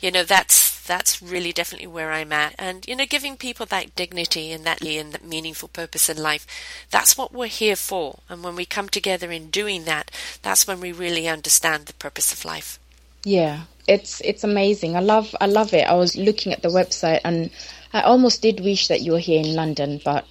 [0.00, 3.94] you know, that's that's really definitely where I'm at, and you know, giving people that
[3.94, 6.44] dignity and that and that meaningful purpose in life.
[6.90, 10.10] That's what we're here for, and when we come together in doing that,
[10.42, 12.80] that's when we really understand the purpose of life.
[13.22, 14.96] Yeah, it's it's amazing.
[14.96, 15.86] I love I love it.
[15.86, 17.50] I was looking at the website and
[17.92, 20.26] I almost did wish that you were here in London, but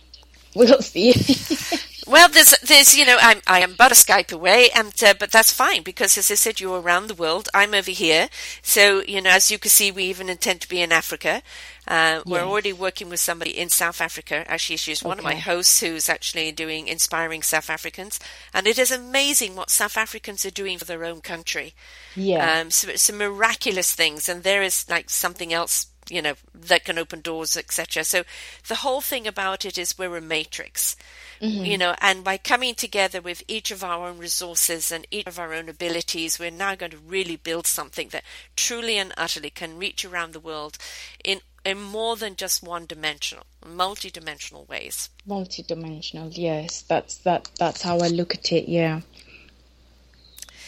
[0.56, 1.14] we'll see.
[2.08, 5.32] Well, there's, there's, you know, I'm, I am but a Skype away, and uh, but
[5.32, 7.47] that's fine because, as I said, you're around the world.
[7.54, 8.28] I'm over here,
[8.64, 11.43] so you know, as you can see, we even intend to be in Africa.
[11.88, 12.43] Uh, We're Yes.
[12.43, 14.43] already working with somebody in South Africa.
[14.52, 18.20] Actually, she's one of my hosts who's actually doing inspiring South Africans,
[18.52, 21.76] and it is amazing what South Africans are doing for their own country.
[22.16, 26.84] yeah, Um, so, some miraculous things, and there is like something else, you know, that
[26.84, 28.03] can open doors, etc.
[28.03, 28.24] So
[28.68, 30.97] the whole thing about it is we're a matrix,
[31.39, 31.64] mm-hmm.
[31.64, 35.39] you know, and by coming together with each of our own resources and each of
[35.39, 38.24] our own abilities, we're now going to really build something that
[38.55, 40.78] truly and utterly can reach around the world
[41.24, 45.09] in in more than just one dimensional, multi-dimensional ways.
[45.28, 46.30] multi-dimensional.
[46.32, 47.49] Yes, that's that.
[47.57, 48.68] That's how I look at it.
[48.68, 49.01] Yeah,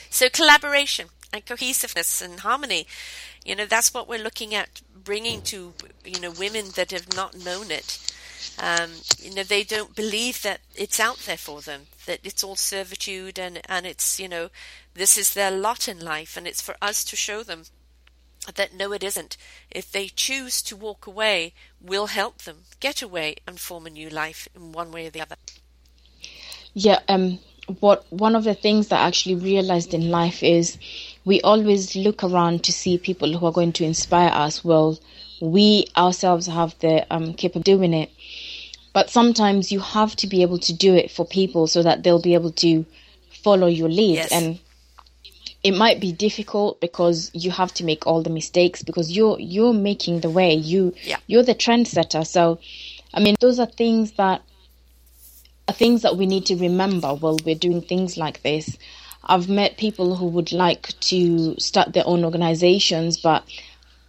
[0.10, 2.86] So collaboration and cohesiveness and harmony,
[3.44, 5.74] you know, that's what we're looking at bringing to,
[6.06, 7.99] you know, women that have not known it.
[8.60, 12.56] Um, you know, they don't believe that it's out there for them, that it's all
[12.56, 14.49] servitude and, and it's, you know,
[14.93, 17.64] this is their lot in life and it's for us to show them
[18.56, 19.38] that no, it isn't.
[19.72, 24.10] If they choose to walk away, we'll help them get away and form a new
[24.10, 25.38] life in one way or the other.
[26.74, 26.99] yeah.
[27.08, 27.39] Um,
[27.80, 30.78] what one of the things that I actually realized in life is
[31.26, 34.63] we always look around to see people who are going to inspire us.
[34.63, 34.99] Well,
[35.41, 38.11] we ourselves have the um capability of doing it,
[38.93, 42.21] but sometimes you have to be able to do it for people so that they'll
[42.21, 42.86] be able to
[43.43, 44.32] follow your lead Yes.
[44.32, 44.59] and
[45.63, 49.74] it might be difficult because you have to make all the mistakes because you're you're
[49.74, 51.17] making the way you Yeah.
[51.28, 52.59] you're the trendsetter so
[53.13, 54.41] i mean those are things that
[55.67, 58.78] are things that we need to remember while we're doing things like this
[59.26, 63.43] i've met people who would like to start their own organizations but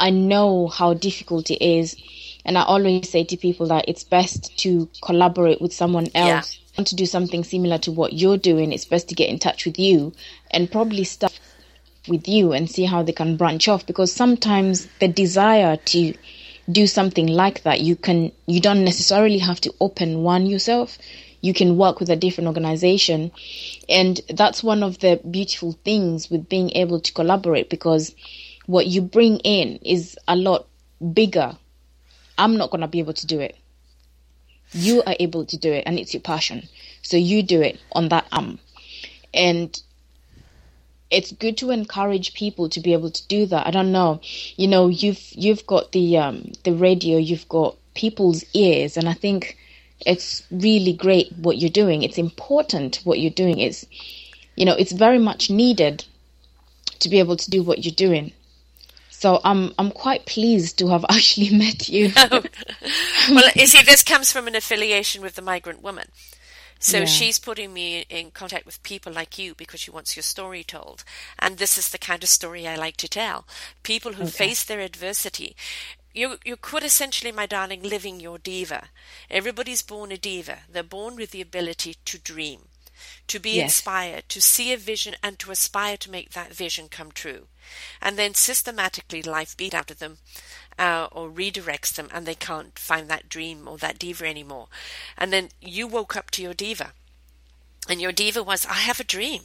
[0.00, 1.96] i know how difficult it is.
[2.44, 6.38] And i always say to people that it's best to collaborate with someone Yeah.
[6.38, 6.58] else.
[6.76, 9.64] Want to do something similar to what you're doing it's best to get in touch
[9.64, 10.12] with you
[10.50, 11.32] and probably start
[12.08, 13.86] with you and see how they can branch off.
[13.86, 16.14] Because sometimes the desire to
[16.70, 20.98] do something like that you can you don't necessarily have to open one yourself
[21.44, 23.30] you can work with a different organization
[23.86, 28.14] and that's one of the beautiful things with being able to collaborate because
[28.64, 30.66] what you bring in is a lot
[31.12, 31.54] bigger
[32.38, 33.56] i'm not going to be able to do it
[34.72, 36.66] you are able to do it and it's your passion
[37.02, 38.58] so you do it on that arm
[39.34, 39.82] and
[41.10, 43.66] it's good to encourage people to be able to do that.
[43.66, 44.20] I don't know.
[44.56, 49.12] You know, you've you've got the um the radio, you've got people's ears and I
[49.12, 49.56] think
[50.06, 52.02] it's really great what you're doing.
[52.02, 53.86] It's important what you're doing is
[54.56, 56.04] you know, it's very much needed
[57.00, 58.32] to be able to do what you're doing.
[59.10, 62.12] So I'm I'm quite pleased to have actually met you.
[62.16, 62.42] Oh.
[63.30, 66.08] well, you see, this comes from an affiliation with the migrant woman.
[66.78, 67.04] So Yeah.
[67.06, 71.02] she's putting me in contact with people like you because she wants your story told.
[71.38, 73.46] And this is the kind of story I like to tell.
[73.82, 75.56] People who face their adversity.
[76.14, 78.88] You're, you're quintessentially, my darling, living your diva.
[79.30, 80.60] Everybody's born a diva.
[80.70, 82.68] They're born with the ability to dream,
[83.26, 83.60] to be Yes.
[83.60, 87.48] inspired, to see a vision and to aspire to make that vision come true.
[88.00, 90.18] And then systematically life beat out of them
[90.78, 94.68] uh, or redirects them and they can't find that dream or that diva anymore.
[95.18, 96.92] And then you woke up to your diva.
[97.88, 99.42] And your diva was, I have a dream.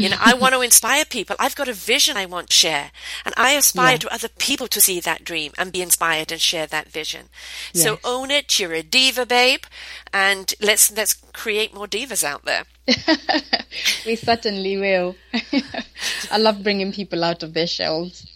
[0.00, 1.36] You know, I want to inspire people.
[1.38, 2.90] I've got a vision I want to share.
[3.24, 3.98] And I aspire Yeah.
[3.98, 7.28] to other people to see that dream and be inspired and share that vision.
[7.74, 8.58] So own it.
[8.58, 9.64] You're a diva, babe.
[10.12, 12.64] And let's, let's create more divas out there.
[14.06, 15.16] we certainly will.
[16.30, 18.26] I love bringing people out of their shells.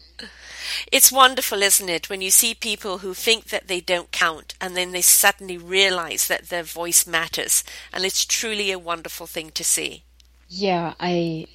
[0.91, 4.77] It's wonderful, isn't it, when you see people who think that they don't count and
[4.77, 7.65] then they suddenly realize that their voice matters.
[7.93, 10.05] And it's truly a wonderful thing to see.
[10.49, 11.47] Yeah, I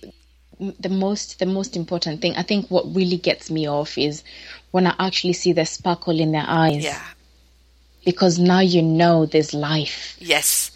[0.59, 4.23] the most the most important thing I think what really gets me off is
[4.71, 7.01] when I actually see the sparkle in their eyes Yeah.
[8.03, 10.17] because now you know there's life.
[10.19, 10.71] Yes.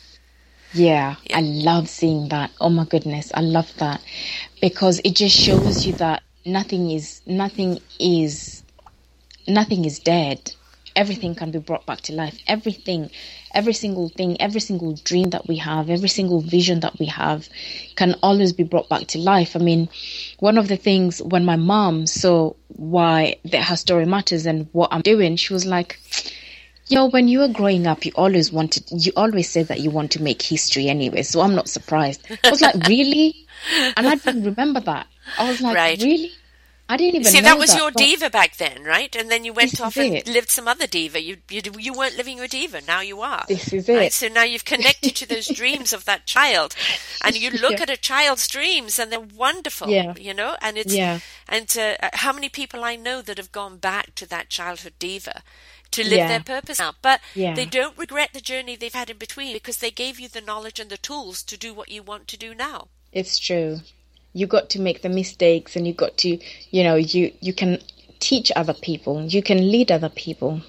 [0.74, 1.38] Yeah, Yeah.
[1.38, 2.52] I love seeing that.
[2.60, 4.02] Oh my goodness, I love that
[4.62, 8.64] because it just shows you that nothing is nothing is
[9.48, 10.54] nothing is dead.
[10.96, 12.38] Everything can be brought back to life.
[12.48, 13.10] Everything,
[13.54, 17.48] every single thing, every single dream that we have, every single vision that we have
[17.96, 19.56] can always be brought back to life.
[19.56, 19.90] I mean,
[20.40, 24.90] one of the things when my mom saw why that her story matters and what
[24.92, 26.00] I'm doing, she was like,
[26.88, 29.90] you know, when you were growing up, you always wanted, you always said that you
[29.90, 31.24] want to make history anyway.
[31.24, 32.22] So I'm not surprised.
[32.30, 33.48] I was like, really?
[33.96, 35.08] And I didn't remember that.
[35.38, 35.98] I was like, Right.
[36.02, 36.32] really?
[36.94, 39.14] I didn't even See, that was your diva back then, right?
[39.16, 40.28] And then you went off and it.
[40.28, 41.20] lived some other diva.
[41.22, 42.82] You, you you weren't living your diva.
[42.88, 43.44] Now you are.
[43.48, 44.04] This is Right?
[44.08, 44.14] it.
[44.14, 46.76] So now you've connected to those dreams of that child,
[47.24, 47.82] and you look Yeah.
[47.84, 49.90] at a child's dreams, and they're wonderful.
[49.90, 50.14] Yeah.
[50.18, 51.20] You know, and it's Yeah.
[51.50, 55.42] and uh, how many people I know that have gone back to that childhood diva.
[55.92, 56.28] To live Yeah.
[56.28, 57.54] their purpose out, but Yeah.
[57.54, 60.80] they don't regret the journey they've had in between because they gave you the knowledge
[60.80, 62.88] and the tools to do what you want to do now.
[63.12, 63.82] It's true.
[64.34, 66.40] You got to make the mistakes and you got to,
[66.72, 67.80] you know, you, you can
[68.20, 69.22] teach other people.
[69.26, 70.62] You can lead other people.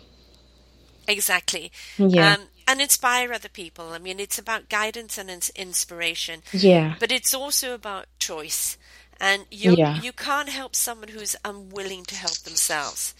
[1.08, 1.70] Exactly.
[1.98, 2.34] Yeah.
[2.34, 3.92] Um, and inspire other people.
[3.92, 6.42] I mean, it's about guidance and ins- inspiration.
[6.52, 6.94] Yeah.
[6.98, 8.78] But it's also about choice.
[9.20, 10.00] And you Yeah.
[10.00, 13.14] you can't help someone who's unwilling to help themselves.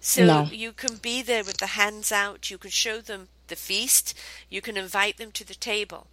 [0.00, 0.42] So No.
[0.52, 4.14] you can be there with the hands out, you can show them the feast,
[4.50, 6.08] you can invite them to the table.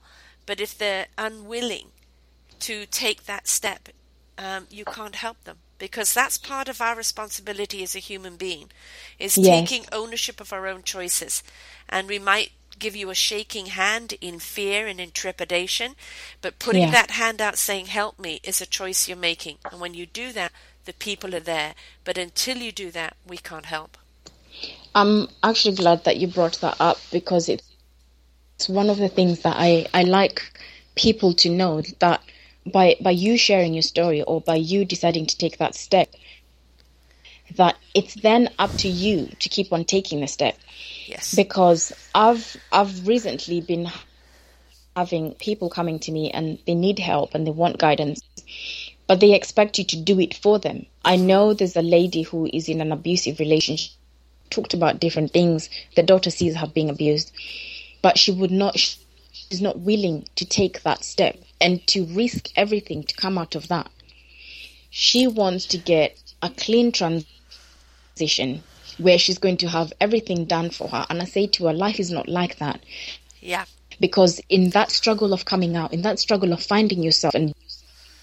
[0.45, 1.91] But if they're unwilling
[2.61, 3.89] to take that step,
[4.37, 8.71] um, you can't help them because that's part of our responsibility as a human being
[9.19, 9.69] is Yes.
[9.69, 11.43] taking ownership of our own choices.
[11.89, 15.95] And we might give you a shaking hand in fear and in trepidation,
[16.41, 16.91] but putting Yeah.
[16.91, 19.57] that hand out saying, Help me, is a choice you're making.
[19.71, 20.51] And when you do that,
[20.85, 21.75] the people are there.
[22.03, 23.97] But until you do that, we can't help.
[24.93, 27.67] I'm actually glad that you brought that up because it's
[28.57, 30.41] it's one of the things that I, I like
[30.95, 32.21] people to know that
[32.65, 36.09] by by you sharing your story or by you deciding to take that step
[37.57, 40.57] that it's then up to you to keep on taking the step
[41.05, 41.35] Yes.
[41.35, 43.87] because I've I've recently been
[44.95, 48.21] having people coming to me and they need help and they want guidance
[49.07, 50.85] but they expect you to do it for them.
[51.03, 53.91] I know there's a lady who is in an abusive relationship
[54.49, 55.69] talked about different things.
[55.95, 57.31] The daughter sees her being abused,
[58.01, 63.01] but she would not she's not willing to take that step and to risk everything
[63.01, 63.89] to come out of that.
[64.91, 68.61] She wants to get a clean transition
[68.99, 71.07] where she's going to have everything done for her.
[71.09, 72.81] And I say to her, life is not like that.
[73.41, 73.65] Yeah.
[73.99, 77.51] Because in that struggle of coming out, in that struggle of finding yourself and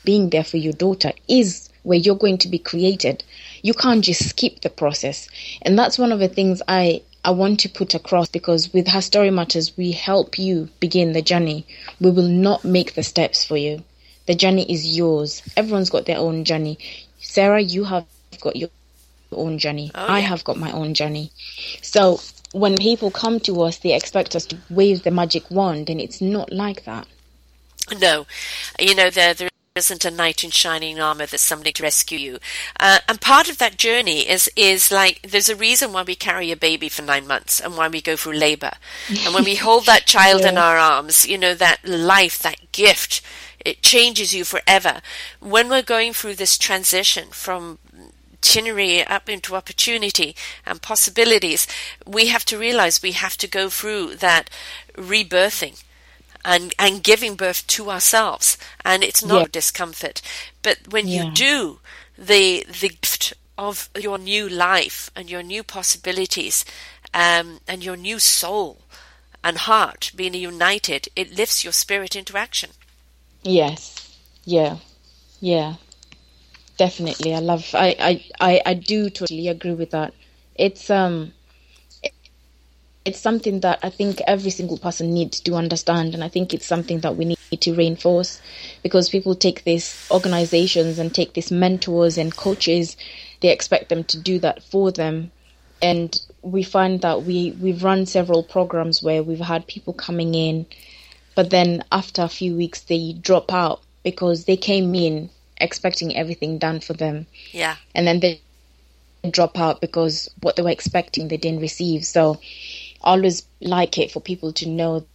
[0.05, 3.24] being there for your daughter is where you're going to be created.
[3.62, 5.28] You can't just skip the process.
[5.62, 9.01] And that's one of the things I, I want to put across because with Her
[9.01, 11.66] Story Matters, we help you begin the journey.
[12.01, 13.85] We will not make the steps for you.
[14.27, 15.43] The journey is yours.
[15.57, 16.79] Everyone's got their own journey.
[17.20, 18.07] Sarah, you have
[18.41, 18.70] got your
[19.31, 19.91] own journey.
[19.95, 21.31] Oh, I have got my own journey.
[21.81, 22.20] So
[22.53, 26.20] when people come to us, they expect us to wave the magic wand, and it's
[26.20, 27.07] not like that.
[28.01, 28.27] No,
[28.79, 32.39] you know there there isn't a knight in shining armor that's somebody to rescue you,
[32.79, 36.53] uh, and part of that journey is is like there's a reason why we carry
[36.53, 38.73] a baby for nine months and why we go through labor,
[39.25, 43.23] and when we hold that child in our arms, you know that life, that gift,
[43.64, 45.01] it changes you forever.
[45.41, 47.79] When we're going through this transition from
[48.43, 51.66] itinerary up into opportunity and possibilities,
[52.07, 54.51] we have to realize we have to go through that
[54.97, 55.83] rebirthing
[56.45, 59.47] and and giving birth to ourselves and it's not Yeah.
[59.53, 60.22] discomfort
[60.62, 61.80] but when you do
[62.18, 66.64] the the gift of your new life and your new possibilities
[67.14, 68.82] um, and your new soul
[69.45, 72.70] and heart being united it lifts your spirit into action
[73.43, 74.16] Yes.
[74.45, 74.78] Yeah.
[75.40, 75.74] Yeah.
[76.76, 77.34] Definitely.
[77.34, 80.14] I love I, I, I, I do totally agree with that.
[80.57, 81.32] It's um
[83.05, 86.67] it's something that I think every single person needs to understand, and I think it's
[86.67, 88.41] something that we need to reinforce
[88.83, 92.97] because people take these organizations and take these mentors and coaches,
[93.41, 95.33] they expect them to do that for them,
[95.81, 100.67] and we find that we we've run several programs where we've had people coming in,
[101.35, 106.59] but then after a few weeks they drop out because they came in expecting everything
[106.59, 107.77] done for them, Yeah.
[107.95, 108.41] and then they
[109.31, 112.05] drop out because what they were expecting they didn't receive.
[112.05, 112.41] So
[113.05, 115.07] always like it for people to know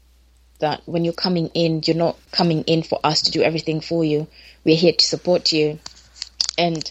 [0.59, 4.03] that when you're coming in, you're not coming in for us to do everything for
[4.05, 4.27] you.
[4.65, 5.79] We're here to support you.
[6.57, 6.89] And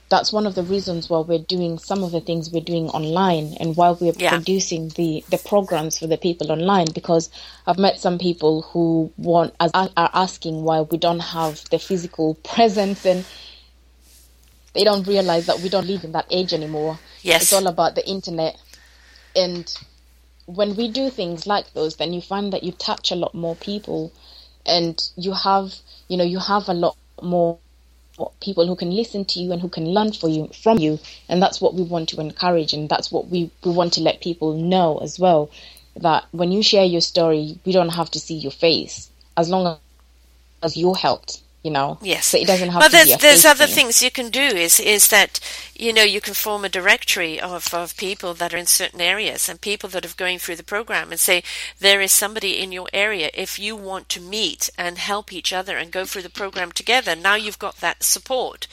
[0.09, 3.57] that's one of the reasons why we're doing some of the things we're doing online
[3.59, 4.29] and why we're Yeah.
[4.29, 7.31] producing the the programs for the people online because
[7.65, 12.35] I've met some people who want as are asking why we don't have the physical
[12.43, 13.25] presence and
[14.75, 16.99] they don't realize that we don't live in that age anymore.
[17.21, 17.43] Yes.
[17.43, 18.57] It's all about the internet.
[19.35, 19.71] And
[20.45, 23.55] when we do things like those, then you find that you touch a lot more
[23.55, 24.11] people
[24.65, 25.73] and you have,
[26.07, 27.57] you know, you have a lot more
[28.41, 30.99] people who can listen to you and who can learn for you from you.
[31.29, 34.21] And that's what we want to encourage and that's what we, we want to let
[34.21, 35.49] people know as well
[35.95, 39.09] that when you share your story we don't have to see your face.
[39.35, 39.77] As long
[40.61, 42.27] as you're helped you know Yes.
[42.27, 43.75] so it doesn't have to there's be a there's other thing.
[43.75, 44.41] things you can do.
[44.41, 45.39] Is is that
[45.75, 49.47] you know you can form a directory of of people that are in certain areas
[49.49, 51.41] and people that are going through the program and say
[51.79, 53.29] there is somebody in your area.
[53.33, 57.15] If you want to meet and help each other and go through the program together,
[57.15, 58.67] now you've got that support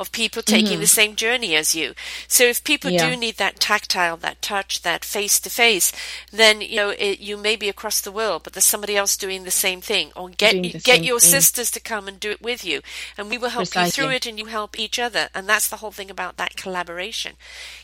[0.00, 1.94] of people taking the same journey as you.
[2.26, 2.94] So if people Mm-hmm.
[2.96, 3.10] Yeah.
[3.10, 5.92] do need that tactile, that touch, that face to face,
[6.32, 9.44] then you know it, you may be across the world, but there's somebody else doing
[9.44, 11.30] the same thing, or get get your thing.
[11.30, 12.80] sisters to come and do it with you,
[13.18, 15.76] and we will help you through it, and you help each other, and that's the
[15.76, 17.36] whole thing about that collaboration.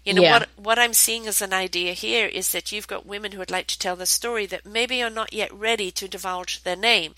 [0.04, 0.32] You know Yeah.
[0.38, 3.50] what what I'm seeing as an idea here is that you've got women who would
[3.50, 7.14] like to tell the story that maybe are not yet ready to divulge their name.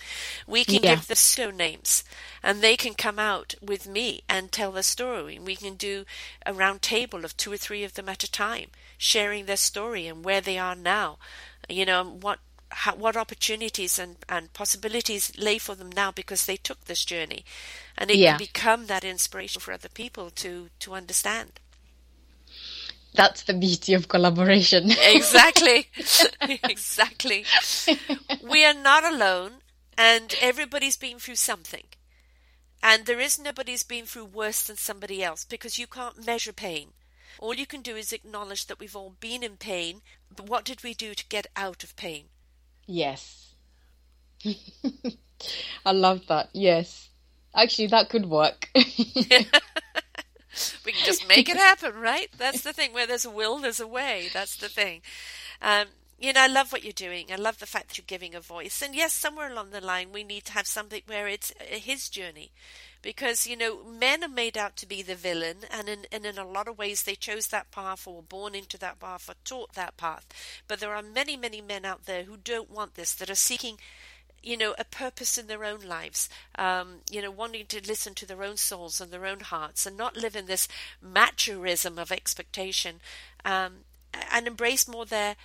[0.47, 0.97] We can Yeah.
[0.97, 2.03] give them pseudo names,
[2.43, 5.39] and they can come out with me and tell their story.
[5.39, 6.05] We can do
[6.47, 10.07] a round table of two or three of them at a time, sharing their story
[10.09, 11.19] and where they are now.
[11.69, 12.39] You know what
[12.71, 17.45] how, what opportunities and, and possibilities lay for them now because they took this journey,
[17.97, 18.33] and it Yeah.
[18.33, 21.61] can become that inspiration for other people to to understand.
[23.15, 25.89] that's the beauty of collaboration Exactly.
[26.69, 27.45] exactly.
[28.41, 29.53] We are not alone,
[29.97, 31.85] and everybody's been through something.
[32.83, 36.91] And there is nobody's been through worse than somebody else because you can't measure pain.
[37.39, 40.03] All you can do is acknowledge that we've all been in pain,
[40.35, 42.27] but what did we do to get out of pain?
[42.87, 43.55] Yes.
[44.45, 46.49] I love that.
[46.53, 47.09] Yes.
[47.55, 48.71] Actually, that could work.
[50.85, 52.29] We can just make it happen, right?
[52.37, 52.93] That's the thing.
[52.93, 54.29] Where there's a will, there's a way.
[54.33, 55.03] That's the thing.
[55.61, 55.87] Um,
[56.19, 57.27] you know, I love what you're doing.
[57.33, 58.83] I love the fact that you're giving a voice.
[58.83, 62.09] And yes, somewhere along the line, we need to have something where it's uh, his
[62.09, 62.51] journey.
[63.01, 66.37] Because, you know, men are made out to be the villain, and in, and in
[66.37, 69.35] a lot of ways, they chose that path or were born into that path or
[69.45, 70.27] taught that path.
[70.67, 73.79] But there are many, many men out there who don't want this, that are seeking
[74.43, 78.27] you know, a purpose in their own lives, um, you know, wanting to listen to
[78.27, 80.69] their own souls and their own hearts and not live in this
[81.05, 83.01] machoism of expectation
[83.45, 83.79] um,
[84.31, 85.37] and embrace more their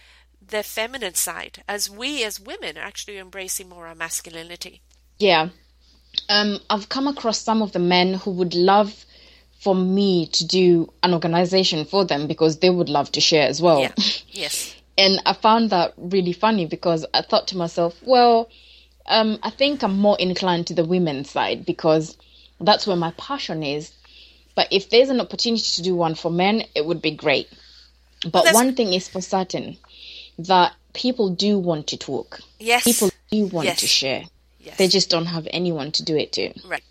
[0.50, 4.82] their feminine side as we as women are actually embracing more our masculinity.
[5.20, 5.50] yeah.
[6.30, 9.04] Um, I've come across some of the men who would love
[9.62, 13.60] for me to do an organization for them because they would love to share as
[13.62, 13.82] well.
[13.82, 13.94] Yeah.
[14.32, 14.76] Yes.
[14.98, 18.50] and I found that really funny because I thought to myself, well,
[19.08, 22.16] um, I think I'm more inclined to the women's side because
[22.60, 23.92] that's where my passion is.
[24.56, 27.50] But if there's an opportunity to do one for men, it would be great.
[28.24, 29.78] But that's- one thing is for certain
[30.38, 32.40] that people do want to talk.
[32.60, 32.84] Yes.
[32.84, 33.80] People do want yes.
[33.80, 34.24] to share.
[34.60, 34.78] Yes.
[34.78, 36.54] They just don't have anyone to do it to.
[36.66, 36.84] Right.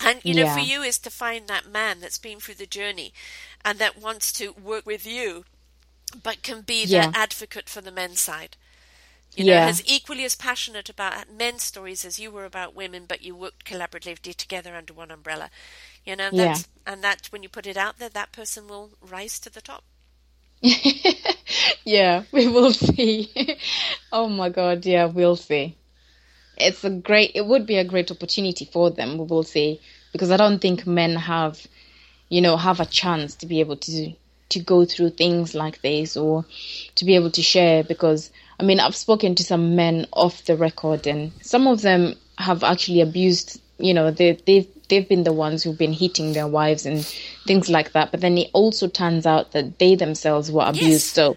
[0.00, 0.54] And you know, Yeah.
[0.54, 3.12] for you is to find that man that's been through the journey
[3.64, 5.44] and that wants to work with you,
[6.22, 7.06] but can be Yeah.
[7.06, 8.56] that advocate for the men's side.
[9.34, 9.68] You know, Yeah.
[9.68, 13.64] is equally as passionate about men's stories as you were about women, but you worked
[13.64, 15.50] collaboratively together under one umbrella.
[16.04, 16.58] You know, and Yeah.
[16.86, 19.84] and that when you put it out there, that person will rise to the top.
[21.84, 23.30] Yeah, we will see.
[24.12, 25.76] oh my God, yeah, we'll see.
[26.56, 29.80] It's a great, it would be a great opportunity for them, we will see,
[30.12, 31.64] because I don't think men have,
[32.28, 34.12] you know, have a chance to be able to
[34.48, 36.44] to go through things like this or
[36.94, 37.84] to be able to share.
[37.84, 38.30] Because
[38.60, 42.64] I mean, I've spoken to some men off the record, and some of them have
[42.64, 43.60] actually abused.
[43.78, 47.04] You know, they they've they've been the ones who've been hitting their wives and
[47.46, 48.10] things like that.
[48.10, 50.82] But then it also turns out that they themselves were abused.
[50.90, 51.04] Yes.
[51.04, 51.36] So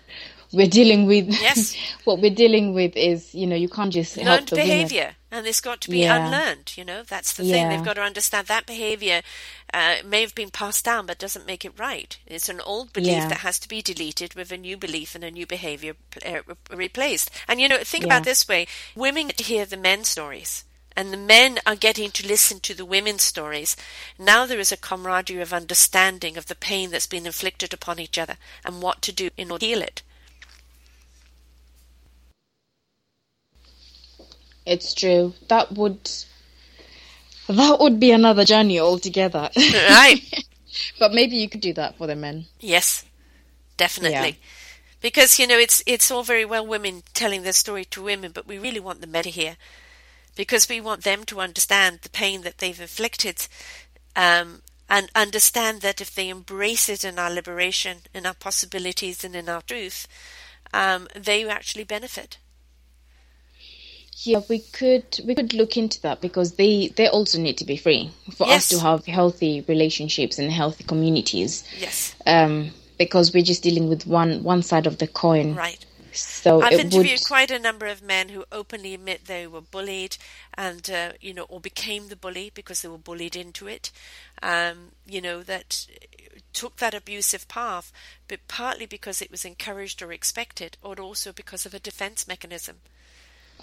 [0.51, 1.75] we're dealing with Yes.
[2.05, 4.67] what we're dealing with is you know you can't just learned the women.
[4.67, 6.25] behavior and it's got to be Yeah.
[6.25, 7.69] unlearned you know that's the thing Yeah.
[7.69, 9.21] they've got to understand that behavior
[9.71, 13.11] uh, may have been passed down but doesn't make it right it's an old belief
[13.11, 13.27] Yeah.
[13.29, 15.93] that has to be deleted with a new belief and a new behavior
[16.25, 16.39] uh,
[16.75, 18.65] replaced and you know think about it this way
[18.95, 20.63] women hear the men's stories
[20.99, 23.77] and the men are getting to listen to the women's stories.
[24.17, 28.17] Now there is a camaraderie of understanding of the pain that's been inflicted upon each
[28.17, 28.35] other
[28.65, 30.01] and what to do in order to heal it.
[34.65, 35.35] It's true.
[35.47, 36.11] That would
[37.47, 39.49] that would be another journey altogether.
[39.55, 40.43] Right.
[40.99, 42.47] but maybe you could do that for the men.
[42.59, 43.05] Yes,
[43.77, 44.31] definitely.
[44.31, 44.45] Yeah.
[44.99, 48.45] Because you know it's it's all very well women telling their story to women, but
[48.45, 49.55] we really want the men to hear,
[50.39, 53.45] because we want them to understand the pain that they've inflicted,
[54.15, 59.35] um, and understand that if they embrace it in our liberation, in our possibilities, and
[59.35, 60.07] in our truth,
[60.73, 62.37] um, they actually benefit.
[64.23, 67.75] Yeah, we could we could look into that because they they also need to be
[67.75, 68.71] free for Yes.
[68.71, 71.65] us to have healthy relationships and healthy communities.
[71.77, 75.55] Yes, Um, because we're just dealing with one one side of the coin.
[75.55, 75.85] right.
[76.25, 80.17] So I've interviewed would quite a number of men who openly admit they were bullied
[80.53, 83.91] and, uh, you know, or became the bully because they were bullied into it.
[84.41, 85.87] Um, you know, that
[86.53, 87.91] took that abusive path,
[88.27, 92.81] but partly because it was encouraged or expected, or also because of a defense mechanism.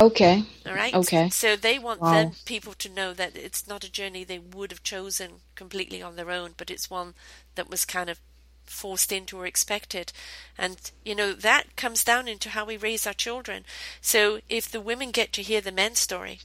[0.00, 0.44] okay.
[0.66, 0.94] All right.
[0.94, 1.30] Okay.
[1.30, 2.10] So they want Wow.
[2.10, 6.16] then people to know that it's not a journey they would have chosen completely on
[6.16, 7.14] their own, but it's one
[7.54, 8.20] that was kind of
[8.66, 10.12] forced into or expected.
[10.58, 13.64] And, you know, that comes down into how we raise our children.
[14.00, 16.40] So if the women get to hear the men's story,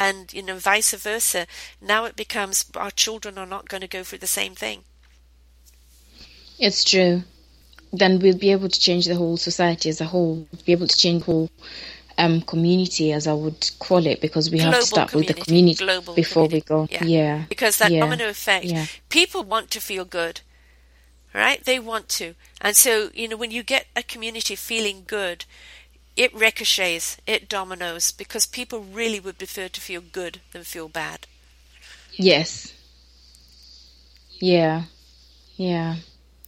[0.00, 1.46] and, you know, vice versa,
[1.80, 4.82] now it becomes our children are not going to go through the same thing.
[6.58, 7.22] It's true.
[7.92, 10.46] Then we'll be able to change the whole society as a whole.
[10.64, 11.50] Be able to change the whole
[12.18, 15.34] um, community, as I would call it, because we have to Global start with the
[15.34, 16.74] community, community global before community.
[16.74, 16.88] we go.
[16.90, 17.04] Yeah.
[17.04, 17.44] Yeah.
[17.48, 18.00] because that yeah.
[18.00, 18.86] domino effect Yeah.
[19.08, 20.40] people want to feel good
[21.34, 25.44] right they want to and so you know when you get a community feeling good
[26.16, 31.26] it ricochets it dominoes because people really would prefer to feel good than feel bad
[32.16, 32.72] Yes.
[34.38, 34.84] Yeah.
[35.56, 35.96] Yeah.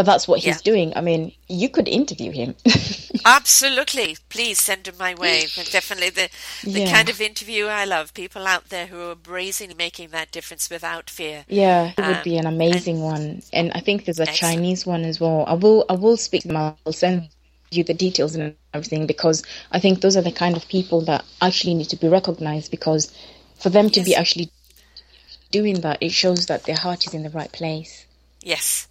[0.00, 0.62] But that's what he's yeah.
[0.64, 0.96] doing.
[0.96, 2.54] I mean, you could interview him.
[3.26, 4.16] Absolutely.
[4.30, 5.44] Please send him my way.
[5.70, 6.30] Definitely the,
[6.64, 6.90] the yeah.
[6.90, 8.14] kind of interview I love.
[8.14, 11.44] People out there who are brazenly making that difference without fear.
[11.48, 13.42] Yeah, it um, would be an amazing and, one.
[13.52, 14.54] And I think there's a excellent.
[14.54, 15.44] Chinese one as well.
[15.46, 16.56] I will I will speak to them.
[16.56, 17.28] I'll send
[17.70, 21.26] you the details and everything because I think those are the kind of people that
[21.42, 23.14] actually need to be recognized because
[23.58, 24.08] for them to yes.
[24.08, 24.50] be actually
[25.50, 28.06] doing that, it shows that their heart is in the right place.
[28.40, 28.86] Yes.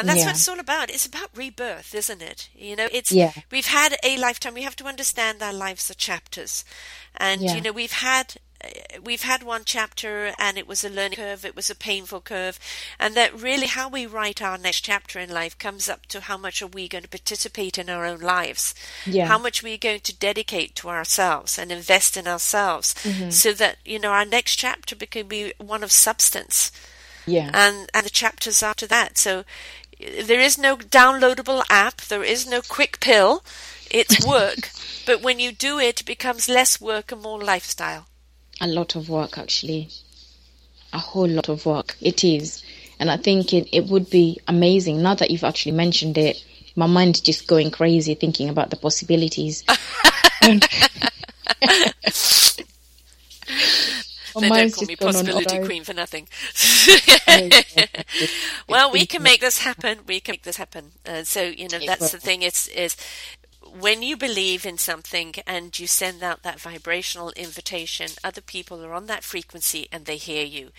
[0.00, 0.26] And that's yeah.
[0.26, 0.90] what it's all about.
[0.90, 2.48] It's about rebirth, isn't it?
[2.54, 3.32] You know, it's yeah.
[3.50, 4.54] we've had a lifetime.
[4.54, 6.64] We have to understand our lives are chapters,
[7.16, 7.54] and yeah.
[7.54, 8.36] you know we've had
[9.02, 12.58] we've had one chapter and it was a learning curve, it was a painful curve,
[12.98, 16.36] and that really how we write our next chapter in life comes up to how
[16.36, 18.74] much are we going to participate in our own lives,
[19.06, 19.26] yeah.
[19.26, 23.30] how much we're going to dedicate to ourselves and invest in ourselves, mm-hmm.
[23.30, 26.70] so that you know our next chapter can be one of substance.
[27.26, 29.16] Yeah, and and the chapters after that.
[29.16, 29.44] So
[30.00, 33.42] there is no downloadable app, there is no quick pill.
[33.90, 34.70] It's work,
[35.06, 38.06] but when you do it, it becomes less work and more lifestyle.
[38.60, 39.88] A lot of work actually.
[40.92, 41.96] A whole lot of work.
[42.00, 42.62] It is.
[42.98, 45.02] And i think it, it would be amazing.
[45.02, 46.44] Now that you've actually mentioned it
[46.76, 49.64] my mind's just going crazy thinking about the possibilities
[54.38, 56.28] they don't call me possibility queen for nothing.
[58.68, 60.00] well, we can make this happen.
[60.06, 60.92] We can make this happen.
[61.06, 62.42] Uh, so you know that's the thing.
[62.42, 62.96] It's is
[63.78, 68.94] when you believe in something and you send out that vibrational invitation, other people are
[68.94, 70.70] on that frequency and they hear you.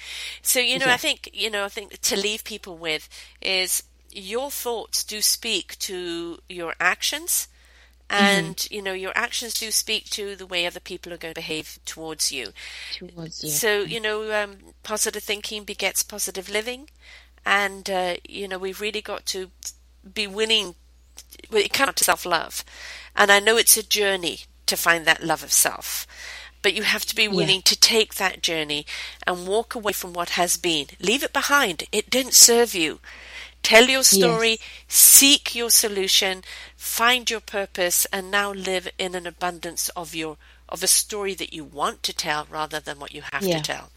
[0.42, 0.94] So, you know, yeah.
[0.94, 3.08] I think, you know, I think to leave people with
[3.42, 7.48] is your thoughts do speak to your actions.
[8.14, 8.74] And mm-hmm.
[8.74, 11.80] you know your actions do speak to the way other people are going to behave
[11.86, 12.48] towards you.
[12.94, 13.50] Towards you.
[13.50, 16.90] So you know, um, positive thinking begets positive living,
[17.46, 19.52] and uh, you know we've really got to
[20.14, 20.76] be willing
[21.52, 22.64] it comes to self love.
[23.16, 26.08] And I know it's a journey to find that love of self.
[26.62, 27.62] But you have to be willing yeah.
[27.66, 28.86] to take that journey
[29.26, 30.88] and walk away from what has been.
[31.00, 31.86] Leave it behind.
[31.92, 33.00] It didn't serve you.
[33.64, 34.60] Tell your story, yes.
[34.88, 36.44] seek your solution,
[36.76, 40.38] find your purpose, and now live in an abundance of your
[40.68, 43.58] of a story that you want to tell rather than what you have yeah.
[43.58, 43.90] to tell.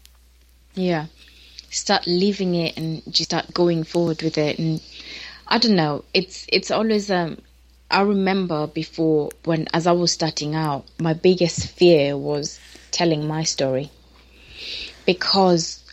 [0.73, 1.05] Yeah.
[1.69, 4.81] Start living it and just start going forward with it and
[5.47, 6.03] I don't know.
[6.13, 7.37] It's it's always um.
[7.91, 12.59] I remember before when as I was starting out, my biggest fear was
[12.91, 13.91] telling my story
[15.05, 15.83] because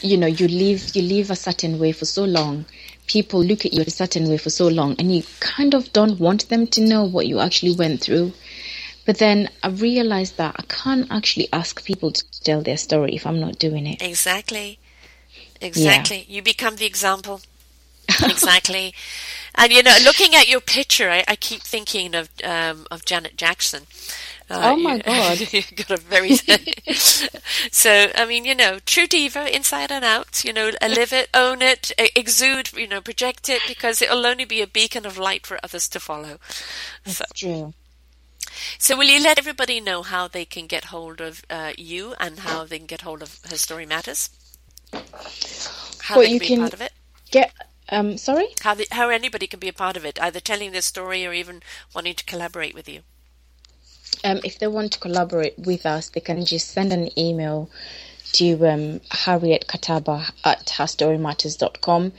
[0.00, 2.64] you know you live you live a certain way for so long
[3.06, 6.18] people look at you a certain way for so long and you kind of don't
[6.18, 8.32] want them to know what you actually went through
[9.06, 13.26] but then i realized that i can't actually ask people to tell their story if
[13.26, 14.78] i'm not doing it exactly
[15.60, 16.36] exactly yeah.
[16.36, 17.40] you become the example
[18.22, 18.94] exactly.
[19.54, 23.36] And you know, looking at your picture, I, I keep thinking of um, of Janet
[23.36, 23.86] Jackson.
[24.50, 25.40] Uh, oh my you, god!
[25.52, 26.36] you've got a very
[27.72, 28.08] so.
[28.14, 30.44] I mean, you know, true diva, inside and out.
[30.44, 32.72] You know, live it, own it, exude.
[32.74, 36.00] You know, project it because it'll only be a beacon of light for others to
[36.00, 36.38] follow.
[37.04, 37.24] That's so.
[37.34, 37.74] true.
[38.78, 42.40] So, will you let everybody know how they can get hold of uh, you and
[42.40, 44.30] how they can get hold of Her Story Matters?
[44.92, 46.92] How well, they can be can part of it?
[47.30, 47.52] Get
[47.88, 48.48] um, sorry?
[48.62, 51.32] How, the, how anybody can be a part of it, either telling their story or
[51.32, 51.62] even
[51.94, 53.02] wanting to collaborate with you.
[54.24, 57.68] Um, if they want to collaborate with us, they can just send an email
[58.32, 62.12] to um, Harriet Khataba at herstorymatters.com.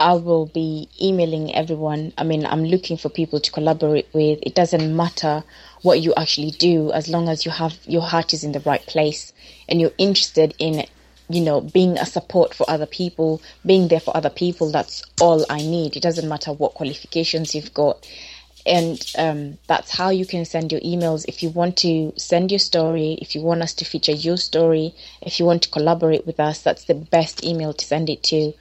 [0.00, 2.12] I will be emailing everyone.
[2.16, 4.38] I mean, I'm looking for people to collaborate with.
[4.42, 5.42] It doesn't matter
[5.82, 8.84] what you actually do as long as you have your heart is in the right
[8.86, 9.32] place
[9.68, 10.86] and you're interested in
[11.28, 15.44] you know, being a support for other people, being there for other people, that's all
[15.50, 15.94] I need.
[15.94, 18.08] It doesn't matter what qualifications you've got.
[18.68, 21.24] And um, that's how you can send your emails.
[21.26, 24.94] If you want to send your story, if you want us to feature your story,
[25.22, 28.52] if you want to collaborate with us, that's the best email to send it to.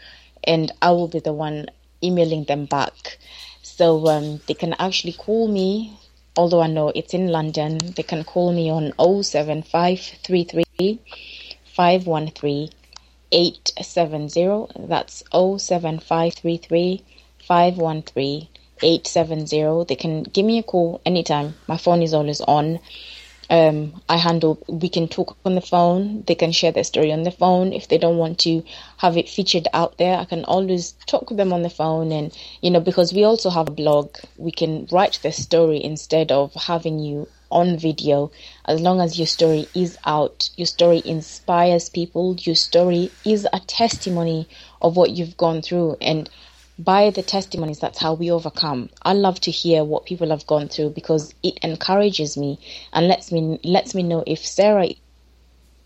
[0.45, 1.67] And I will be the one
[2.01, 3.17] emailing them back.
[3.63, 5.99] So um, they can actually call me,
[6.37, 8.93] although I know it's in London, they can call me on
[9.23, 11.01] 07533
[11.75, 12.69] 513
[13.33, 14.87] 870.
[14.87, 17.03] That's 07533
[17.45, 18.47] 513
[18.81, 19.85] 870.
[19.85, 21.55] They can give me a call anytime.
[21.67, 22.79] My phone is always on.
[23.49, 26.23] Um, I handle, we can talk on the phone.
[26.27, 27.71] They can share their story on the phone.
[27.71, 28.63] If they don't want to
[28.97, 32.11] have it featured out there, I can always talk with them on the phone.
[32.11, 36.31] And, you know, because we also have a blog, we can write their story instead
[36.31, 38.31] of having you on video,
[38.65, 43.59] as long as your story is out, your story inspires people, your story is a
[43.61, 44.47] testimony
[44.81, 45.95] of what you've gone through.
[46.01, 46.29] And
[46.79, 48.89] by the testimonies, that's how we overcome.
[49.03, 52.59] I love to hear what people have gone through because it encourages me
[52.93, 54.89] and lets me lets me know if Sarah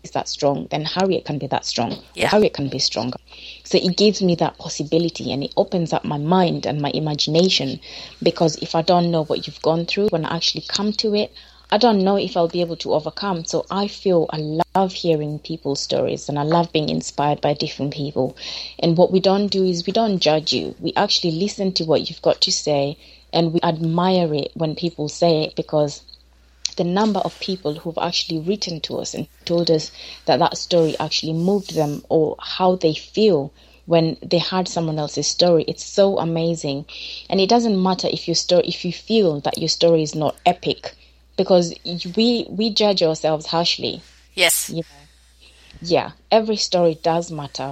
[0.02, 1.96] is that strong, then Harriet can be that strong.
[2.14, 2.28] Yeah.
[2.28, 3.16] Harriet can be stronger.
[3.64, 7.80] So it gives me that possibility and it opens up my mind and my imagination
[8.22, 11.32] because if I don't know what you've gone through, when I actually come to it,
[11.72, 13.46] I don't know if I'll be able to overcome.
[13.46, 17.94] So I feel I love hearing people's stories and I love being inspired by different
[17.94, 18.36] people.
[18.78, 20.74] And what we don't do is we don't judge you.
[20.80, 22.98] We actually listen to what you've got to say
[23.32, 26.02] and we admire it when people say it because
[26.76, 29.90] the number of people who've actually written to us and told us
[30.26, 33.50] that that story actually moved them or how they feel
[33.86, 36.84] when they heard someone else's story it's so amazing
[37.30, 40.36] and it doesn't matter if your story if you feel that your story is not
[40.44, 40.94] epic
[41.42, 41.74] because
[42.16, 44.02] we we judge ourselves harshly
[44.34, 45.06] yes you know?
[45.80, 47.70] yeah every story does matter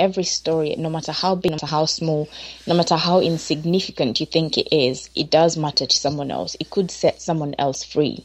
[0.00, 2.28] every story, no matter how big, no matter how small,
[2.66, 6.56] no matter how insignificant you think it is, it does matter to someone else.
[6.58, 8.24] It could set someone else free.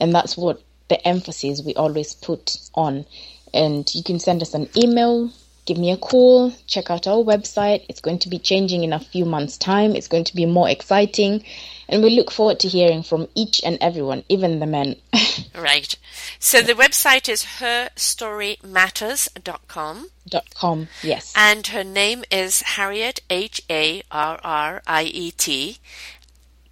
[0.00, 3.06] And that's what the emphasis we always put on.
[3.54, 5.30] And you can send us an email,
[5.66, 7.84] give me a call, check out our website.
[7.88, 9.96] It's going to be changing in a few months' time.
[9.96, 11.44] It's going to be more exciting.
[11.88, 14.96] And we look forward to hearing from each and everyone, even the men.
[15.54, 15.96] right.
[16.38, 20.08] So the website is herstorymatters.com.
[20.28, 21.32] Dot com, yes.
[21.36, 25.78] And her name is Harriet, H A R R I E T,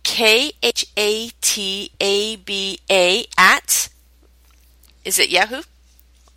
[0.03, 3.90] K H A T A B A at,
[5.05, 5.62] is it Yahoo?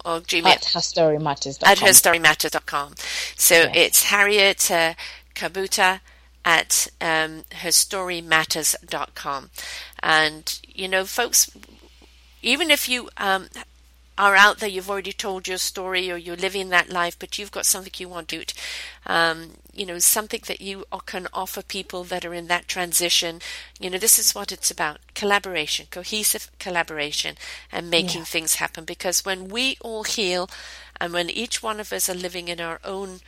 [0.08, 0.46] Or Gmail?
[0.46, 1.70] At herstorymatters.com.
[1.70, 2.96] At herstorymatters.com.
[3.36, 3.72] So yes.
[3.76, 4.94] it's Harriet uh,
[5.36, 6.00] Kabuta
[6.46, 9.50] at um, herstorymatters.com.
[10.02, 11.52] And, you know, folks,
[12.42, 13.50] even if you um,
[14.18, 17.52] are out there, you've already told your story or you're living that life, but you've
[17.52, 18.46] got something you want to do,
[19.06, 23.40] um, you know, something that you can offer people that are in that transition.
[23.80, 27.36] You know, this is what it's about collaboration, cohesive collaboration,
[27.72, 28.26] and making yeah.
[28.26, 28.86] things happen.
[28.86, 30.50] Because when we all heal
[31.00, 33.20] and when each one of us are living in our own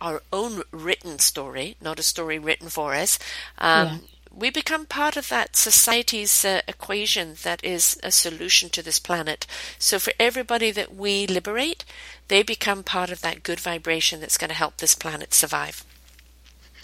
[0.00, 3.18] our own written story, not a story written for us,
[3.58, 4.00] um.
[4.34, 9.46] We become part of that society's uh, equation that is a solution to this planet.
[9.78, 11.84] So for everybody that we liberate,
[12.28, 15.84] they become part of that good vibration that's going to help this planet survive.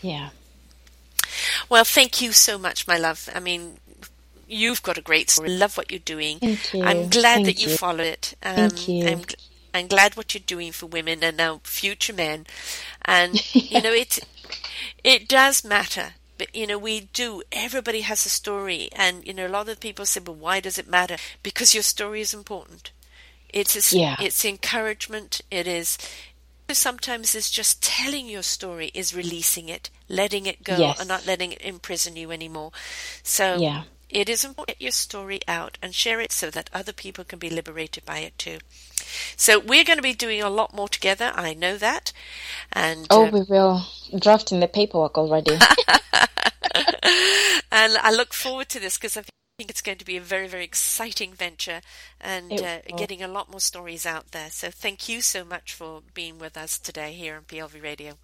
[0.02, 0.30] Yeah.
[1.68, 3.28] Well, thank you so much, my love.
[3.34, 3.78] I mean,
[4.46, 5.50] you've got a great story.
[5.50, 6.38] Love what you're doing.
[6.38, 6.82] Thank you.
[6.82, 8.34] I'm glad Thank that you, you follow it.
[8.42, 9.06] Um, Thank you.
[9.06, 9.22] I'm,
[9.74, 12.46] I'm glad what you're doing for women and now future men.
[13.04, 14.20] And you know it
[15.04, 16.14] it does matter.
[16.38, 17.42] But you know, we do.
[17.52, 20.78] Everybody has a story, and you know, a lot of people say, "But why does
[20.78, 22.92] it matter?" Because your story is important.
[23.50, 24.16] It's a, yeah.
[24.20, 25.40] it's encouragement.
[25.50, 25.98] It is
[26.74, 31.00] sometimes it's just telling your story is releasing it, letting it go, yes.
[31.00, 32.72] and not letting it imprison you anymore.
[33.22, 33.84] So yeah.
[34.10, 37.24] It is important to get your story out and share it so that other people
[37.24, 38.58] can be liberated by it too.
[39.36, 41.32] So we're going to be doing a lot more together.
[41.34, 42.12] I know that.
[42.72, 43.82] And oh, um, we will
[44.18, 45.52] drafting the paperwork already.
[47.72, 49.22] and I look forward to this because I
[49.58, 51.80] think it's going to be a very, very exciting venture
[52.20, 54.50] and uh, getting a lot more stories out there.
[54.50, 58.14] So thank you so much for being with us today here on PLV Radio.